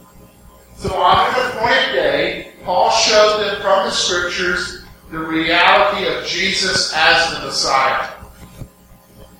So 0.77 0.93
on 0.95 1.27
an 1.27 1.51
appointed 1.51 1.91
day, 1.93 2.51
Paul 2.63 2.91
showed 2.91 3.39
them 3.41 3.61
from 3.61 3.85
the 3.85 3.91
scriptures 3.91 4.85
the 5.11 5.19
reality 5.19 6.07
of 6.07 6.25
Jesus 6.25 6.93
as 6.95 7.33
the 7.33 7.45
Messiah. 7.45 8.16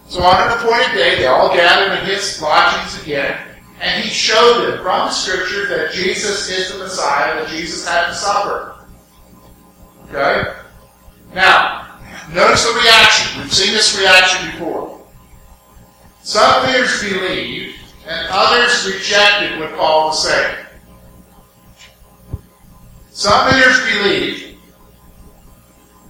So 0.08 0.24
on 0.24 0.42
an 0.42 0.58
appointed 0.58 0.94
day, 0.94 1.18
they 1.18 1.28
all 1.28 1.54
gathered 1.54 2.00
in 2.00 2.06
his 2.06 2.42
lodgings 2.42 3.02
again, 3.04 3.38
and 3.82 4.04
he 4.04 4.10
showed 4.10 4.64
them 4.64 4.82
from 4.82 5.08
the 5.08 5.12
scripture 5.12 5.68
that 5.68 5.92
Jesus 5.92 6.50
is 6.50 6.72
the 6.72 6.80
Messiah, 6.80 7.36
that 7.36 7.50
Jesus 7.50 7.88
had 7.88 8.08
to 8.08 8.16
suffer. 8.16 8.86
Okay? 10.10 10.54
Now, 11.34 12.00
notice 12.34 12.66
the 12.66 12.80
reaction. 12.80 13.42
We've 13.42 13.54
seen 13.54 13.74
this 13.74 14.00
reaction 14.00 14.52
before. 14.52 15.02
Some 16.24 16.68
leaders 16.68 17.02
believed, 17.02 17.78
and 18.08 18.28
others 18.32 18.86
rejected 18.86 19.60
what 19.60 19.76
Paul 19.76 20.08
was 20.08 20.26
saying. 20.26 20.66
Some 23.12 23.54
leaders 23.54 23.80
believed, 23.86 24.47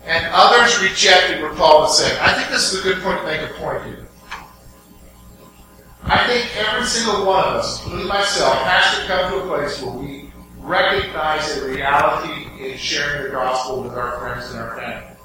and 0.08 0.26
others 0.32 0.82
rejected 0.82 1.42
what 1.44 1.56
Paul 1.58 1.82
was 1.82 2.00
saying. 2.00 2.18
I 2.22 2.34
think 2.34 2.50
this 2.50 2.72
is 2.72 2.80
a 2.80 2.84
good 2.84 3.04
point 3.04 3.20
to 3.20 3.26
make 3.26 3.42
a 3.42 3.54
point 3.56 3.84
here. 3.84 4.08
I 6.04 6.26
think 6.26 6.56
every 6.56 6.86
single 6.86 7.26
one 7.26 7.44
of 7.44 7.56
us, 7.56 7.84
including 7.84 8.08
myself, 8.08 8.56
has 8.60 9.00
to 9.00 9.08
come 9.08 9.32
to 9.32 9.38
a 9.40 9.48
place 9.48 9.82
where 9.82 9.92
we 9.92 10.32
recognize 10.60 11.58
a 11.58 11.68
reality 11.68 12.48
in 12.64 12.78
sharing 12.78 13.26
the 13.26 13.30
gospel 13.32 13.84
with 13.84 13.92
our 13.94 14.18
friends 14.20 14.50
and 14.52 14.60
our 14.60 14.78
family. 14.78 15.18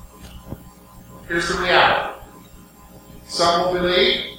Here's 1.29 1.49
the 1.49 1.63
reality. 1.63 2.19
Some 3.29 3.73
will 3.73 3.81
believe, 3.81 4.39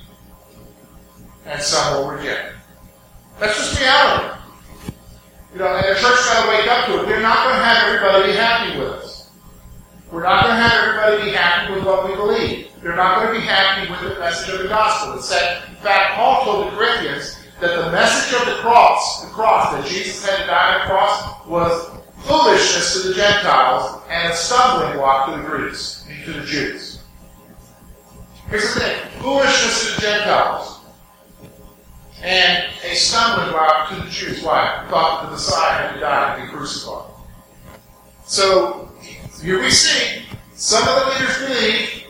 and 1.45 1.62
some 1.62 1.95
will 1.95 2.10
reject. 2.10 2.56
That's 3.39 3.58
just 3.58 3.79
reality. 3.79 4.39
You 5.53 5.60
know, 5.60 5.67
and 5.67 5.86
the 5.86 6.01
church's 6.01 6.25
got 6.25 6.43
to 6.43 6.49
wake 6.49 6.67
up 6.67 6.86
to 6.88 6.99
it. 6.99 7.08
We're 7.08 7.21
not 7.21 7.45
going 7.45 7.56
to 7.58 7.63
have 7.63 7.88
everybody 7.88 8.32
be 8.32 8.38
happy 8.38 8.77
with 8.77 8.89
us. 8.89 9.12
We're 10.13 10.21
not 10.21 10.43
going 10.43 10.56
to 10.56 10.62
have 10.62 10.84
everybody 10.84 11.32
be 11.32 11.36
happy 11.36 11.73
with 11.73 11.86
what 11.86 12.08
we 12.08 12.13
believe. 12.13 12.67
They're 12.84 12.95
not 12.95 13.23
going 13.23 13.34
to 13.34 13.41
be 13.41 13.47
happy 13.47 13.89
with 13.89 13.99
the 14.02 14.19
message 14.19 14.54
of 14.54 14.62
the 14.62 14.67
gospel. 14.67 15.13
In 15.13 15.76
fact, 15.78 16.13
Paul 16.13 16.43
told 16.43 16.67
the 16.67 16.78
Corinthians 16.78 17.39
that 17.60 17.84
the 17.84 17.91
message 17.91 18.39
of 18.39 18.45
the 18.45 18.62
cross, 18.62 19.26
the 19.26 19.32
cross, 19.32 19.73
that 19.73 19.88
Jesus 19.88 20.23
had 20.23 20.41
to 20.41 20.45
die 20.45 20.76
on 20.76 20.82
the 20.82 20.86
cross, 20.86 21.47
was 21.47 21.97
foolishness 22.28 22.93
to 22.93 23.08
the 23.08 23.15
Gentiles 23.15 24.04
and 24.12 24.32
a 24.32 24.36
stumbling 24.36 24.97
block 24.99 25.32
to 25.32 25.41
the 25.41 25.47
Greeks, 25.47 26.06
and 26.08 26.23
to 26.26 26.34
the 26.34 26.45
Jews. 26.45 27.02
Here's 28.49 28.71
the 28.76 28.82
thing 28.82 28.97
foolishness 29.19 29.88
to 29.88 29.95
the 29.95 30.02
Gentiles 30.02 30.82
and 32.21 32.65
a 32.84 32.93
stumbling 32.93 33.49
block 33.49 33.89
to 33.89 33.95
the 33.95 34.10
Jews. 34.12 34.43
Why? 34.43 34.86
Thought 34.91 35.23
that 35.23 35.26
the 35.30 35.32
Messiah 35.32 35.88
had 35.88 35.93
to 35.95 35.99
die 36.02 36.36
and 36.36 36.52
be 36.52 36.56
crucified. 36.56 37.10
So 38.26 38.92
here 39.41 39.60
we 39.60 39.69
see 39.69 40.24
some 40.54 40.88
of 40.88 40.96
the 40.96 41.12
leaders 41.12 41.38
believe, 41.39 42.04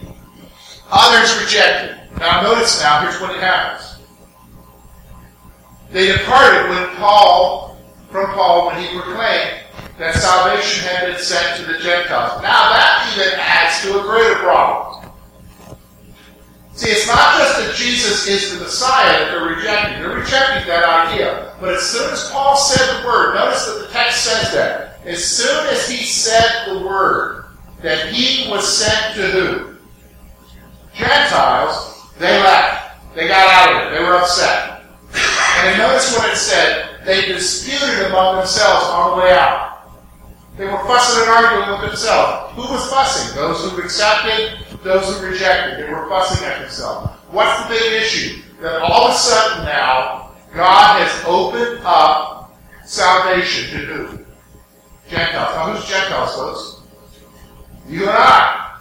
others 0.91 1.41
rejected. 1.41 1.99
Now 2.19 2.41
notice 2.41 2.81
now, 2.81 3.01
here's 3.01 3.19
what 3.19 3.35
it 3.35 3.41
happens. 3.41 3.97
They 5.91 6.07
departed 6.07 6.69
when 6.69 6.95
Paul, 6.95 7.77
from 8.11 8.31
Paul, 8.33 8.67
when 8.67 8.81
he 8.81 8.87
proclaimed 8.99 9.63
that 9.97 10.15
salvation 10.15 10.87
had 10.87 11.07
been 11.07 11.19
sent 11.19 11.57
to 11.57 11.71
the 11.71 11.79
Gentiles. 11.79 12.41
Now 12.41 12.73
that 12.73 13.13
even 13.13 13.39
adds 13.39 13.81
to 13.83 13.99
a 13.99 14.03
greater 14.03 14.35
problem. 14.35 15.11
See, 16.73 16.89
it's 16.89 17.07
not 17.07 17.37
just 17.37 17.59
that 17.59 17.75
Jesus 17.75 18.27
is 18.27 18.53
the 18.57 18.63
Messiah 18.63 19.19
that 19.19 19.31
they're 19.31 19.45
rejecting. 19.45 20.01
They're 20.01 20.17
rejecting 20.17 20.67
that 20.67 20.83
idea. 20.83 21.55
But 21.61 21.75
as 21.75 21.83
soon 21.83 22.11
as 22.11 22.29
Paul 22.31 22.55
said 22.57 23.01
the 23.01 23.07
word, 23.07 23.35
notice 23.35 23.65
that 23.67 23.85
the 23.85 23.93
text 23.93 24.23
says 24.23 24.51
that. 24.53 24.92
As 25.05 25.23
soon 25.23 25.67
as 25.67 25.87
he 25.87 26.05
said 26.05 26.65
the 26.67 26.85
word, 26.85 27.45
that 27.81 28.13
he 28.13 28.49
was 28.49 28.65
sent 28.65 29.15
to 29.15 29.21
who? 29.21 29.75
Gentiles, 30.95 32.09
they 32.17 32.39
left. 32.39 33.15
They 33.15 33.27
got 33.27 33.49
out 33.49 33.75
of 33.75 33.87
it. 33.87 33.97
They 33.97 34.03
were 34.03 34.15
upset. 34.15 34.83
And 35.63 35.77
notice 35.77 36.17
what 36.17 36.31
it 36.31 36.37
said. 36.37 37.05
They 37.05 37.25
disputed 37.25 38.07
among 38.07 38.37
themselves 38.37 38.85
on 38.87 39.11
the 39.11 39.23
way 39.23 39.31
out. 39.33 39.89
They 40.57 40.65
were 40.65 40.79
fussing 40.85 41.23
and 41.23 41.31
arguing 41.31 41.81
with 41.81 41.89
themselves. 41.89 42.53
Who 42.55 42.61
was 42.61 42.89
fussing? 42.89 43.35
Those 43.35 43.69
who 43.69 43.81
accepted, 43.81 44.59
those 44.83 45.19
who 45.19 45.25
rejected. 45.25 45.83
They 45.83 45.91
were 45.91 46.07
fussing 46.07 46.47
at 46.47 46.61
themselves. 46.61 47.11
What's 47.29 47.63
the 47.63 47.69
big 47.69 48.01
issue? 48.01 48.41
That 48.61 48.81
all 48.81 49.07
of 49.07 49.15
a 49.15 49.17
sudden 49.17 49.65
now, 49.65 50.31
God 50.53 51.01
has 51.01 51.23
opened 51.25 51.81
up 51.83 52.55
salvation 52.85 53.71
to 53.71 53.85
who? 53.85 54.22
Gentiles. 55.13 55.55
Now, 55.55 55.73
who's 55.73 55.87
Gentiles, 55.87 56.35
folks? 56.35 56.81
You 57.87 58.01
and 58.01 58.09
I. 58.11 58.79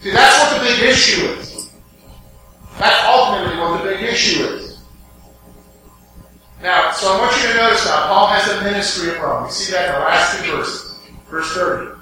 See, 0.00 0.10
that's 0.10 0.40
what 0.40 0.58
the 0.58 0.68
big 0.68 0.82
issue 0.82 1.26
is. 1.26 1.72
That's 2.78 3.04
ultimately 3.06 3.58
what 3.58 3.82
the 3.82 3.90
big 3.90 4.02
issue 4.02 4.42
is. 4.44 4.80
Now, 6.60 6.92
so 6.92 7.12
I 7.12 7.20
want 7.20 7.36
you 7.42 7.48
to 7.48 7.54
notice 7.54 7.84
now, 7.86 8.06
Paul 8.06 8.26
has 8.28 8.48
a 8.48 8.64
ministry 8.64 9.10
of 9.10 9.20
Rome. 9.20 9.44
We 9.44 9.50
see 9.50 9.72
that 9.72 9.88
in 9.88 9.94
the 9.94 10.00
last 10.00 10.44
two 10.44 10.56
verses. 10.56 10.98
Verse 11.30 11.52
30. 11.54 11.98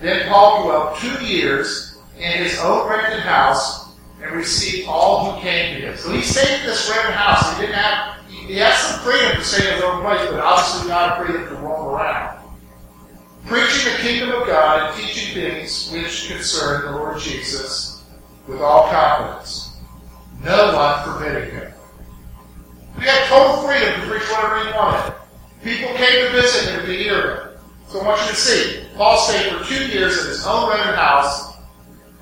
Then 0.00 0.28
Paul 0.28 0.64
dwelt 0.64 0.98
two 0.98 1.24
years 1.24 1.98
in 2.16 2.32
his 2.32 2.58
own 2.60 2.88
rented 2.88 3.20
house 3.20 3.94
and 4.22 4.32
received 4.32 4.88
all 4.88 5.32
who 5.32 5.40
came 5.40 5.80
to 5.80 5.86
him. 5.88 5.96
So 5.96 6.12
he 6.12 6.22
stayed 6.22 6.60
in 6.60 6.66
this 6.66 6.90
rented 6.90 7.14
house. 7.14 7.54
He 7.54 7.62
didn't 7.62 7.76
have 7.76 8.20
he 8.50 8.56
had 8.56 8.74
some 8.74 9.00
freedom 9.00 9.36
to 9.36 9.44
stay 9.44 9.68
in 9.68 9.74
his 9.74 9.84
own 9.84 10.02
place, 10.02 10.26
but 10.28 10.40
obviously 10.40 10.88
not 10.88 11.24
freedom 11.24 11.48
to 11.48 11.59
around. 11.90 12.38
Preaching 13.46 13.92
the 13.92 13.98
kingdom 13.98 14.40
of 14.40 14.46
God 14.46 14.90
and 14.90 15.00
teaching 15.00 15.34
things 15.34 15.90
which 15.90 16.28
concern 16.28 16.86
the 16.86 16.92
Lord 16.92 17.18
Jesus 17.18 18.04
with 18.46 18.60
all 18.60 18.88
confidence. 18.90 19.78
No 20.44 20.74
one 20.74 21.04
forbidding 21.04 21.54
him. 21.54 21.72
He 22.98 23.06
had 23.06 23.28
total 23.28 23.66
freedom 23.66 24.00
to 24.00 24.06
preach 24.06 24.28
whatever 24.30 24.64
he 24.64 24.72
wanted. 24.72 25.14
People 25.62 25.94
came 25.96 26.26
to 26.26 26.32
visit 26.32 26.74
him 26.74 26.86
to 26.86 26.92
hear 26.92 27.36
him. 27.36 27.50
So 27.88 28.00
I 28.00 28.06
want 28.06 28.20
you 28.22 28.28
to 28.28 28.36
see, 28.36 28.84
Paul 28.96 29.18
stayed 29.18 29.52
for 29.52 29.64
two 29.64 29.88
years 29.88 30.18
in 30.22 30.28
his 30.28 30.46
own 30.46 30.70
rented 30.70 30.94
house 30.94 31.54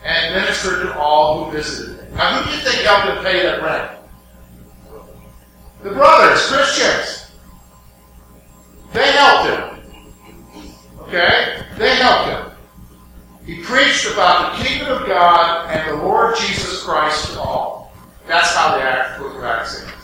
and 0.04 0.34
ministered 0.34 0.86
to 0.86 0.98
all 0.98 1.44
who 1.44 1.52
visited 1.52 1.98
him. 1.98 2.14
Now, 2.14 2.40
who 2.40 2.50
do 2.50 2.56
you 2.56 2.62
think 2.62 2.82
helped 2.82 3.08
him 3.08 3.24
pay 3.24 3.42
that 3.42 3.62
rent? 3.62 3.98
The 5.82 5.90
brothers, 5.90 6.46
Christians. 6.46 7.27
They 8.92 9.12
helped 9.12 9.50
him. 9.50 10.64
Okay? 11.00 11.62
They 11.76 11.96
helped 11.96 12.30
him. 12.30 12.58
He 13.44 13.62
preached 13.62 14.12
about 14.12 14.58
the 14.58 14.64
kingdom 14.64 15.00
of 15.00 15.06
God 15.06 15.70
and 15.70 15.88
the 15.90 16.02
Lord 16.02 16.36
Jesus 16.36 16.82
Christ 16.82 17.32
to 17.32 17.40
all. 17.40 17.92
That's 18.26 18.54
how 18.54 18.76
the 18.76 18.82
act, 18.82 19.18
book 19.18 19.36
of 19.36 19.44
Acts 19.44 19.97